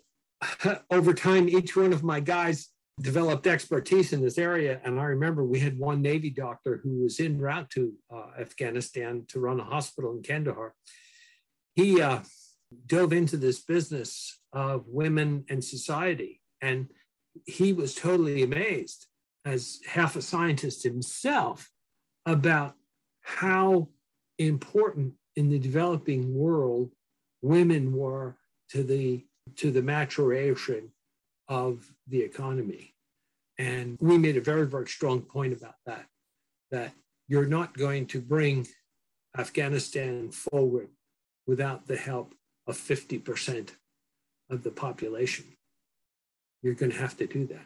[0.91, 4.80] over time, each one of my guys developed expertise in this area.
[4.84, 9.26] And I remember we had one Navy doctor who was en route to uh, Afghanistan
[9.30, 10.76] to run a hospital in Kandahar.
[11.74, 12.20] He uh,
[12.86, 16.89] dove into this business of women and society and
[17.45, 19.07] he was totally amazed
[19.45, 21.71] as half a scientist himself
[22.25, 22.75] about
[23.21, 23.88] how
[24.38, 26.91] important in the developing world
[27.41, 28.36] women were
[28.69, 29.25] to the
[29.55, 30.91] to the maturation
[31.47, 32.93] of the economy.
[33.57, 36.05] And we made a very very strong point about that
[36.69, 36.93] that
[37.27, 38.67] you're not going to bring
[39.38, 40.89] afghanistan forward
[41.47, 42.36] without the help
[42.67, 43.69] of 50%
[44.49, 45.45] of the population
[46.62, 47.66] you're going to have to do that.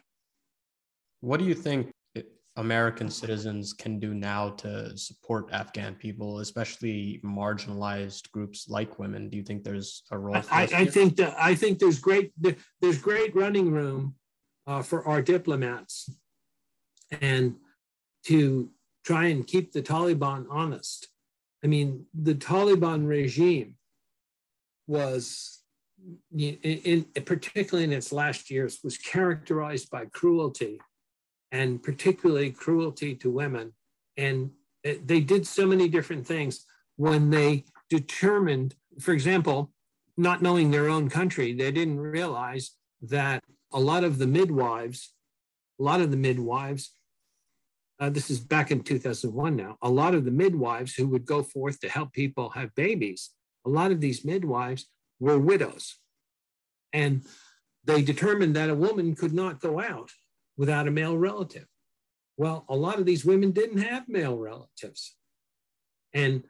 [1.22, 1.92] What do you think
[2.58, 9.30] American citizens can do now to support Afghan people, especially marginalized groups like women?
[9.30, 10.36] Do you think there's a role?
[10.50, 12.32] I, I think that I think there's great
[12.82, 14.16] there's great running room
[14.68, 16.10] uh, for our diplomats,
[17.22, 17.56] and
[18.26, 18.70] to
[19.04, 21.08] try and keep the Taliban honest.
[21.64, 23.76] I mean, the Taliban regime
[24.88, 25.62] was
[26.32, 30.80] in, in, particularly in its last years, was characterized by cruelty,
[31.52, 33.74] and particularly cruelty to women.
[34.18, 34.52] And
[34.84, 36.66] they did so many different things
[36.96, 39.72] when they determined, for example,
[40.18, 42.72] not knowing their own country, they didn't realize
[43.02, 43.44] that
[43.74, 45.14] a lot of the midwives,
[45.80, 46.94] a lot of the midwives,
[48.00, 51.44] uh, this is back in 2001 now, a lot of the midwives who would go
[51.44, 53.32] forth to help people have babies,
[53.66, 54.88] a lot of these midwives
[55.20, 55.98] were widows.
[56.94, 57.24] And
[57.84, 60.12] they determined that a woman could not go out
[60.58, 61.68] without a male relative.
[62.38, 65.16] Well, a lot of these women didn't have male relatives.
[66.14, 66.44] And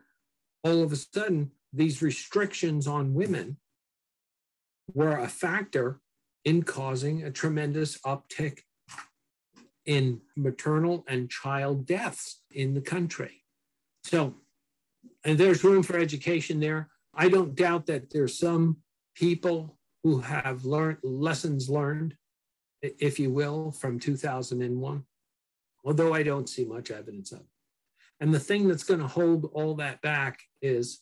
[0.63, 3.57] all of a sudden, these restrictions on women
[4.93, 5.99] were a factor
[6.43, 8.59] in causing a tremendous uptick
[9.85, 13.43] in maternal and child deaths in the country.
[14.03, 14.35] So,
[15.23, 16.89] and there's room for education there.
[17.15, 18.77] I don't doubt that there's some
[19.15, 22.15] people who have learned lessons learned,
[22.81, 25.03] if you will, from 2001,
[25.83, 27.45] although I don't see much evidence of it.
[28.19, 31.01] And the thing that's going to hold all that back is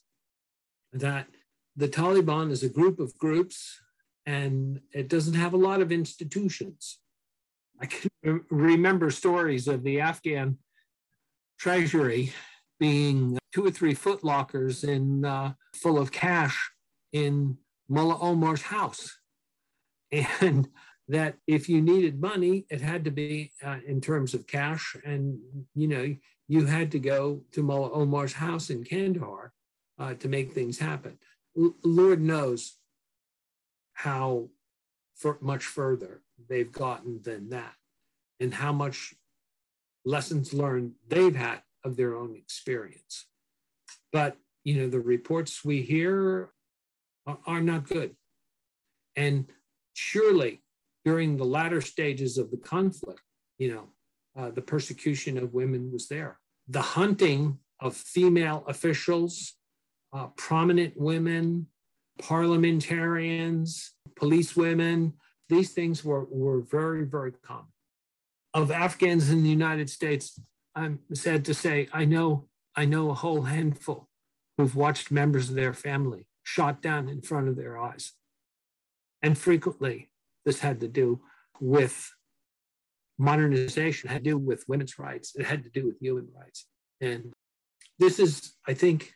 [0.93, 1.27] that
[1.75, 3.79] the Taliban is a group of groups
[4.25, 6.99] and it doesn't have a lot of institutions.
[7.81, 10.57] I can remember stories of the Afghan
[11.59, 12.33] treasury
[12.79, 16.71] being two or three footlockers in uh, full of cash
[17.11, 19.19] in Mullah Omar's house,
[20.11, 20.67] and
[21.07, 25.37] that if you needed money, it had to be uh, in terms of cash, and
[25.75, 26.15] you know
[26.47, 29.53] you had to go to Mullah Omar's house in Kandahar
[29.99, 31.17] uh, to make things happen.
[31.57, 32.77] L- Lord knows
[33.93, 34.49] how
[35.39, 37.73] much further they've gotten than that
[38.39, 39.13] and how much
[40.03, 43.27] lessons learned they've had of their own experience.
[44.13, 46.51] But, you know, the reports we hear
[47.47, 48.15] are, not good.
[49.15, 49.47] And
[49.93, 50.61] surely
[51.03, 53.21] during the latter stages of the conflict,
[53.57, 53.87] you know,
[54.37, 56.39] uh, the persecution of women was there.
[56.67, 59.55] The hunting of female officials,
[60.13, 61.67] uh, prominent women,
[62.19, 65.13] parliamentarians, police women,
[65.49, 67.65] these things were, were very, very common.
[68.53, 70.39] Of Afghans in the United States,
[70.75, 74.09] I'm sad to say, I know, I know a whole handful
[74.57, 78.13] who've watched members of their family shot down in front of their eyes.
[79.21, 80.09] And frequently,
[80.45, 81.21] this had to do
[81.59, 82.11] with
[83.17, 86.65] modernization, had to do with women's rights, it had to do with human rights.
[86.99, 87.33] And
[87.99, 89.13] this is, I think,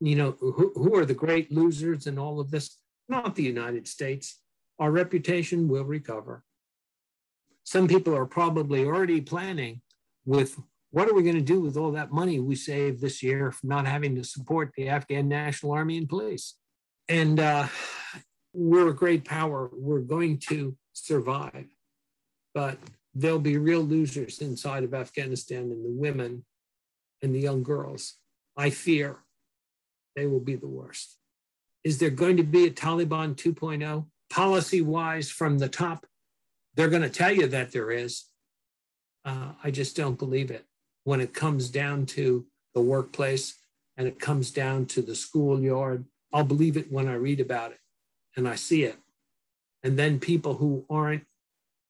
[0.00, 2.78] you know, who, who are the great losers in all of this?
[3.08, 4.40] Not the United States.
[4.78, 6.44] Our reputation will recover.
[7.64, 9.80] Some people are probably already planning
[10.26, 10.58] with
[10.94, 13.68] what are we going to do with all that money we saved this year from
[13.68, 16.54] not having to support the Afghan National Army and police?
[17.08, 17.66] And uh,
[18.52, 19.68] we're a great power.
[19.72, 21.66] We're going to survive.
[22.54, 22.78] But
[23.12, 26.44] there'll be real losers inside of Afghanistan and the women
[27.22, 28.14] and the young girls.
[28.56, 29.16] I fear
[30.14, 31.18] they will be the worst.
[31.82, 34.06] Is there going to be a Taliban 2.0?
[34.30, 36.06] Policy wise, from the top,
[36.76, 38.26] they're going to tell you that there is.
[39.24, 40.64] Uh, I just don't believe it.
[41.04, 43.54] When it comes down to the workplace
[43.96, 47.78] and it comes down to the schoolyard, I'll believe it when I read about it
[48.36, 48.98] and I see it.
[49.82, 51.24] And then people who aren't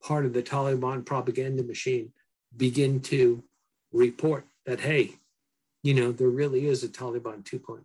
[0.03, 2.13] part of the Taliban propaganda machine
[2.57, 3.43] begin to
[3.93, 5.15] report that, hey,
[5.83, 7.81] you know, there really is a Taliban 2.0.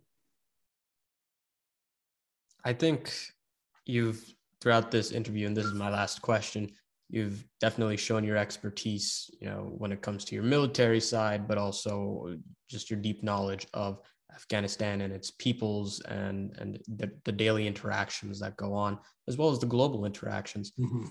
[2.64, 3.12] I think
[3.86, 6.70] you've throughout this interview, and this is my last question,
[7.10, 11.58] you've definitely shown your expertise, you know, when it comes to your military side, but
[11.58, 12.36] also
[12.68, 14.00] just your deep knowledge of
[14.34, 18.98] Afghanistan and its peoples and and the, the daily interactions that go on,
[19.28, 20.72] as well as the global interactions.
[20.78, 21.06] Mm-hmm.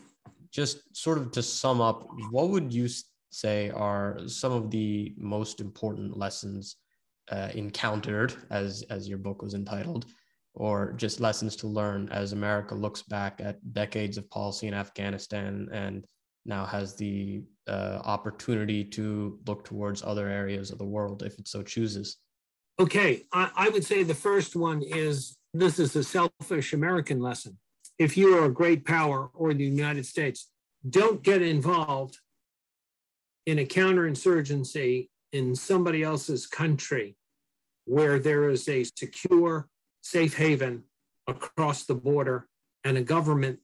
[0.51, 2.87] Just sort of to sum up, what would you
[3.31, 6.77] say are some of the most important lessons
[7.31, 10.05] uh, encountered, as as your book was entitled,
[10.59, 15.69] or just lessons to learn as America looks back at decades of policy in Afghanistan
[15.71, 16.05] and
[16.45, 21.47] now has the uh, opportunity to look towards other areas of the world if it
[21.47, 22.17] so chooses?
[22.77, 27.57] Okay, I, I would say the first one is this is a selfish American lesson.
[27.97, 30.49] If you are a great power or the United States,
[30.89, 32.17] don't get involved
[33.45, 37.15] in a counterinsurgency in somebody else's country
[37.85, 39.69] where there is a secure
[40.09, 40.83] safe haven
[41.27, 42.47] across the border
[42.83, 43.59] and a government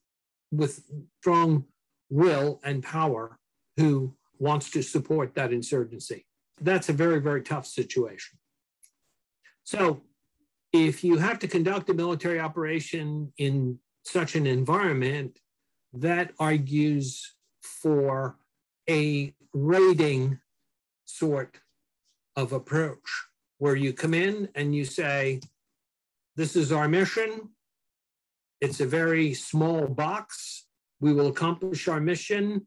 [0.51, 0.83] with
[1.19, 1.65] strong
[2.09, 3.39] will and power
[3.77, 6.25] who wants to support that insurgency.
[6.61, 8.37] That's a very, very tough situation.
[9.63, 10.01] So,
[10.71, 15.39] if you have to conduct a military operation in such an environment,
[15.93, 18.37] that argues for
[18.89, 20.39] a raiding
[21.05, 21.59] sort
[22.35, 23.09] of approach
[23.57, 25.39] where you come in and you say,
[26.35, 27.49] this is our mission.
[28.61, 30.67] It's a very small box.
[30.99, 32.65] We will accomplish our mission,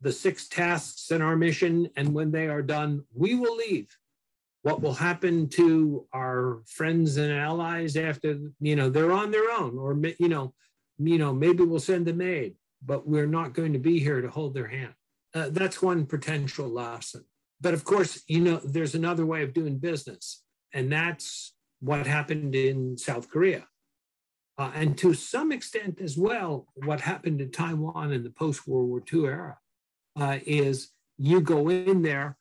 [0.00, 3.88] the six tasks in our mission, and when they are done, we will leave.
[4.62, 9.78] What will happen to our friends and allies after, you know, they're on their own,
[9.78, 10.54] or, you know,
[10.98, 14.28] you know, maybe we'll send them aid, but we're not going to be here to
[14.28, 14.92] hold their hand.
[15.34, 17.24] Uh, that's one potential lesson.
[17.60, 20.42] But of course, you know, there's another way of doing business,
[20.74, 23.66] and that's what happened in South Korea.
[24.58, 28.88] Uh, and to some extent as well, what happened in Taiwan in the post World
[28.88, 29.58] War II era
[30.18, 32.36] uh, is you go in there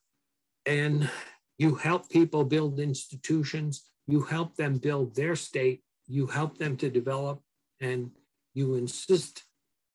[0.66, 1.10] and
[1.58, 6.90] you help people build institutions, you help them build their state, you help them to
[6.90, 7.42] develop,
[7.80, 8.12] and
[8.54, 9.44] you insist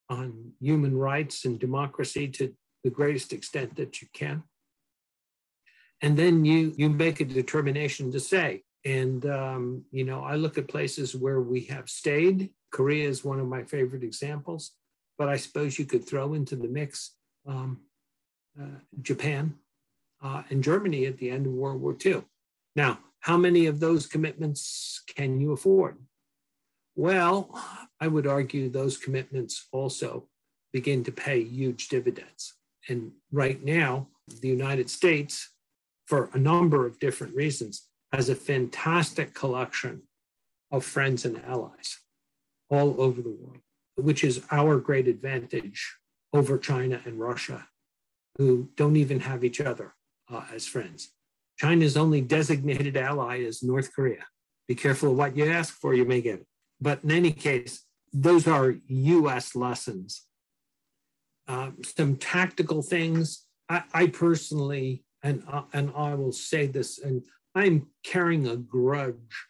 [0.09, 4.43] on human rights and democracy to the greatest extent that you can.
[6.03, 10.59] And then you, you make a determination to say, and, um, you know, I look
[10.59, 12.51] at places where we have stayed.
[12.71, 14.73] Korea is one of my favorite examples,
[15.17, 17.13] but I suppose you could throw into the mix
[17.47, 17.81] um,
[18.61, 19.55] uh, Japan
[20.23, 22.25] uh, and Germany at the end of World War II.
[22.77, 25.97] Now, how many of those commitments can you afford?
[26.95, 27.59] Well,
[28.01, 30.29] I would argue those commitments also
[30.73, 32.55] begin to pay huge dividends.
[32.89, 34.09] And right now,
[34.43, 35.53] the United States,
[36.07, 40.03] for a number of different reasons, has a fantastic collection
[40.71, 41.99] of friends and allies
[42.71, 43.59] all over the world,
[43.97, 45.97] which is our great advantage
[46.33, 47.67] over China and Russia,
[48.39, 49.95] who don't even have each other
[50.33, 51.11] uh, as friends.
[51.59, 54.25] China's only designated ally is North Korea.
[54.69, 56.47] Be careful of what you ask for, you may get it.
[56.81, 60.23] But in any case, those are US lessons.
[61.49, 63.45] Uh, some tactical things.
[63.69, 67.23] I, I personally, and, uh, and I will say this, and
[67.55, 69.47] I'm carrying a grudge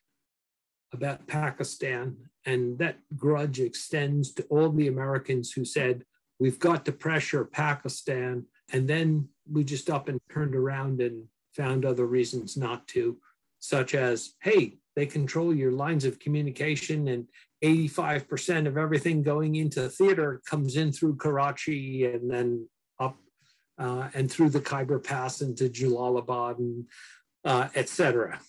[0.92, 6.04] about Pakistan, and that grudge extends to all the Americans who said,
[6.38, 8.44] We've got to pressure Pakistan.
[8.72, 11.24] And then we just up and turned around and
[11.54, 13.16] found other reasons not to,
[13.60, 17.28] such as, hey, they control your lines of communication, and
[17.64, 22.68] 85% of everything going into theater comes in through Karachi and then
[23.00, 23.16] up
[23.78, 26.84] uh, and through the Khyber Pass into Jalalabad and
[27.44, 28.40] uh, etc.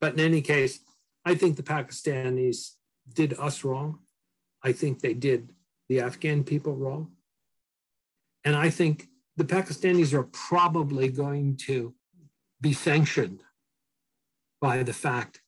[0.00, 0.80] But in any case,
[1.24, 2.72] I think the Pakistanis
[3.14, 4.00] did us wrong.
[4.62, 5.52] I think they did
[5.88, 7.12] the Afghan people wrong.
[8.44, 11.94] And I think the Pakistanis are probably going to
[12.60, 13.42] be sanctioned
[14.60, 15.40] by the fact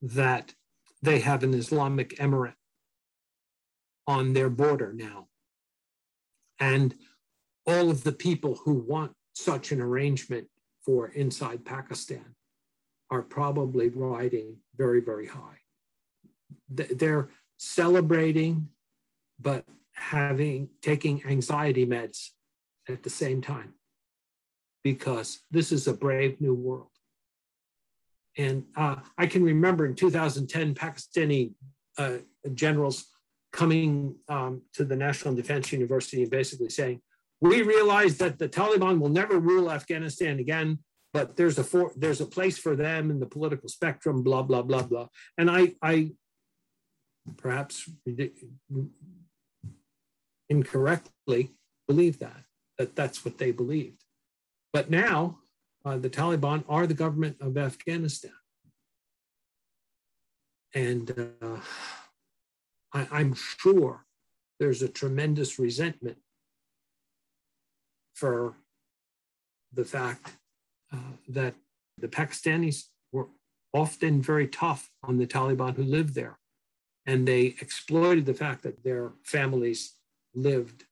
[0.00, 0.54] that
[1.02, 2.54] they have an Islamic emirate
[4.06, 5.28] on their border now.
[6.58, 6.94] And
[7.66, 10.48] all of the people who want such an arrangement
[10.88, 12.24] for inside Pakistan
[13.10, 15.58] are probably riding very, very high.
[16.70, 17.28] They're
[17.58, 18.68] celebrating,
[19.38, 22.28] but having taking anxiety meds
[22.88, 23.74] at the same time
[24.82, 26.88] because this is a brave new world.
[28.38, 31.52] And uh, I can remember in 2010, Pakistani
[31.98, 32.18] uh,
[32.54, 33.08] generals
[33.52, 37.02] coming um, to the National Defense University and basically saying,
[37.40, 40.78] we realize that the Taliban will never rule Afghanistan again,
[41.12, 44.62] but there's a for, there's a place for them in the political spectrum, blah blah
[44.62, 45.08] blah blah.
[45.36, 46.12] And I I
[47.36, 47.88] perhaps
[50.48, 51.50] incorrectly
[51.86, 52.44] believe that
[52.78, 54.02] that that's what they believed.
[54.72, 55.38] But now
[55.84, 58.32] uh, the Taliban are the government of Afghanistan,
[60.74, 61.60] and uh,
[62.92, 64.06] I, I'm sure
[64.58, 66.18] there's a tremendous resentment
[68.18, 68.56] for
[69.72, 70.32] the fact
[70.92, 71.54] uh, that
[71.98, 73.28] the Pakistanis were
[73.72, 76.38] often very tough on the Taliban who lived there.
[77.06, 79.94] And they exploited the fact that their families
[80.34, 80.84] lived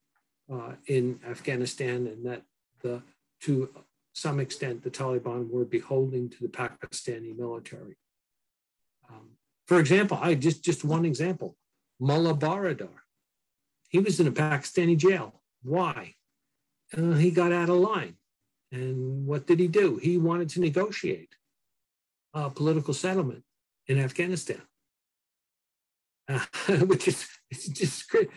[0.53, 2.43] uh, in Afghanistan and that
[2.83, 3.03] the,
[3.41, 3.71] to
[4.13, 7.97] some extent the Taliban were beholden to the Pakistani military.
[9.11, 9.31] Um,
[9.67, 11.57] for example, I just, just one example,
[11.99, 12.99] Mullah Baradar.
[13.89, 15.43] He was in a Pakistani jail.
[15.63, 16.16] Why?
[16.97, 18.15] Uh, he got out of line.
[18.73, 19.97] And what did he do?
[19.97, 21.35] He wanted to negotiate
[22.35, 23.45] a political settlement
[23.87, 24.63] in Afghanistan,
[26.29, 26.41] uh,
[26.87, 28.29] which is just great.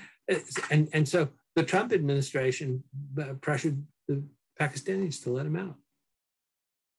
[0.70, 2.84] And, and so the Trump administration
[3.20, 4.24] uh, pressured the
[4.60, 5.76] Pakistanis to let him out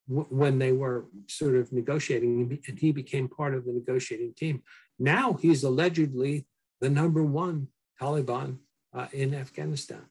[0.08, 4.62] when they were sort of negotiating, and he became part of the negotiating team.
[4.98, 6.46] Now he's allegedly
[6.80, 7.68] the number one
[8.00, 8.58] Taliban
[8.92, 10.02] uh, in Afghanistan.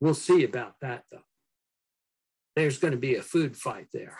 [0.00, 1.24] We'll see about that though.
[2.56, 4.18] There's going to be a food fight there.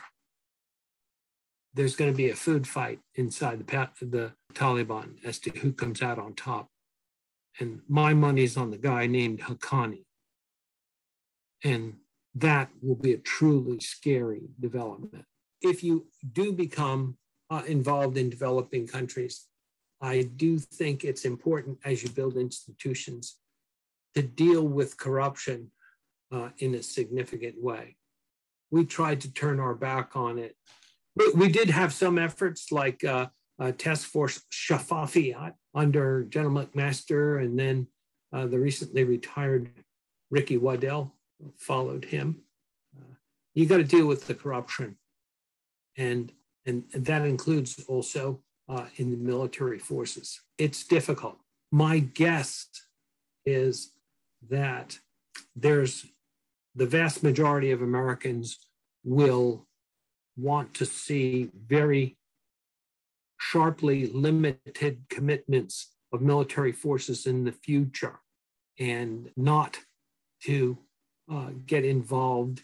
[1.75, 6.03] There's going to be a food fight inside the, the Taliban as to who comes
[6.03, 6.69] out on top.
[7.61, 10.05] And my money's on the guy named Haqqani.
[11.65, 11.95] And
[12.35, 15.25] that will be a truly scary development.
[15.61, 17.17] If you do become
[17.51, 19.47] uh, involved in developing countries,
[20.01, 23.37] I do think it's important as you build institutions
[24.14, 25.70] to deal with corruption
[26.32, 27.97] uh, in a significant way.
[28.70, 30.56] We tried to turn our back on it.
[31.16, 33.28] We, we did have some efforts like uh,
[33.59, 37.86] uh, Task Force Shafafiyat under General McMaster, and then
[38.32, 39.70] uh, the recently retired
[40.30, 41.14] Ricky Waddell
[41.56, 42.43] followed him.
[42.97, 43.14] Uh,
[43.55, 44.97] you got to deal with the corruption,
[45.97, 46.32] and
[46.66, 50.40] and, and that includes also uh, in the military forces.
[50.59, 51.39] It's difficult.
[51.72, 52.66] My guess
[53.47, 53.93] is
[54.48, 54.98] that
[55.56, 56.06] there's
[56.74, 58.59] the vast majority of Americans
[59.05, 59.66] will
[60.36, 62.16] want to see very
[63.39, 68.20] sharply limited commitments of military forces in the future
[68.78, 69.78] and not
[70.44, 70.78] to
[71.31, 72.62] uh, get involved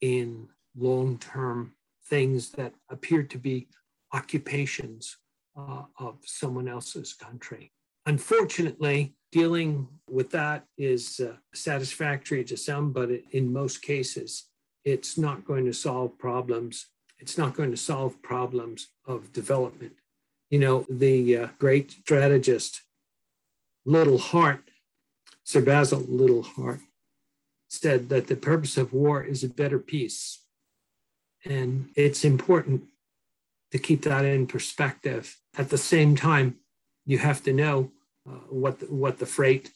[0.00, 1.72] in long term
[2.08, 3.68] things that appear to be
[4.12, 5.16] occupations
[5.58, 7.72] uh, of someone else's country.
[8.06, 14.44] Unfortunately, dealing with that is uh, satisfactory to some, but in most cases,
[14.82, 16.86] it's not going to solve problems.
[17.18, 19.92] It's not going to solve problems of development.
[20.48, 22.80] You know, the uh, great strategist,
[23.84, 24.70] Liddell Hart,
[25.44, 26.80] Sir Basil Liddell Hart,
[27.68, 30.44] said that the purpose of war is a better peace.
[31.44, 32.84] And it's important
[33.70, 35.36] to keep that in perspective.
[35.58, 36.56] At the same time,
[37.04, 37.92] you have to know
[38.28, 39.70] uh, what, the, what the freight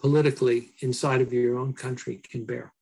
[0.00, 2.72] politically inside of your own country can bear.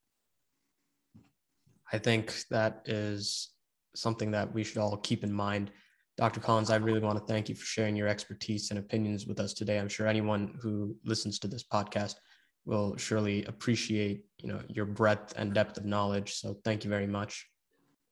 [1.91, 3.51] I think that is
[3.95, 5.71] something that we should all keep in mind.
[6.17, 6.39] Dr.
[6.39, 9.53] Collins, I really want to thank you for sharing your expertise and opinions with us
[9.53, 9.79] today.
[9.79, 12.15] I'm sure anyone who listens to this podcast
[12.65, 16.33] will surely appreciate, you know, your breadth and depth of knowledge.
[16.33, 17.47] So thank you very much.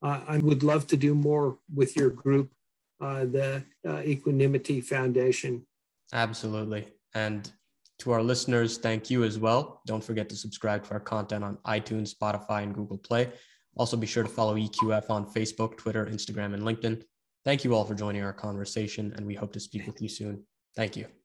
[0.02, 2.52] Uh, I would love to do more with your group,
[3.00, 5.66] uh, the uh, Equanimity Foundation.
[6.12, 6.88] Absolutely.
[7.16, 7.52] And
[8.00, 9.82] to our listeners, thank you as well.
[9.86, 13.32] Don't forget to subscribe to our content on iTunes, Spotify, and Google Play.
[13.76, 17.04] Also, be sure to follow EQF on Facebook, Twitter, Instagram, and LinkedIn.
[17.46, 20.44] Thank you all for joining our conversation, and we hope to speak with you soon.
[20.76, 21.23] Thank you.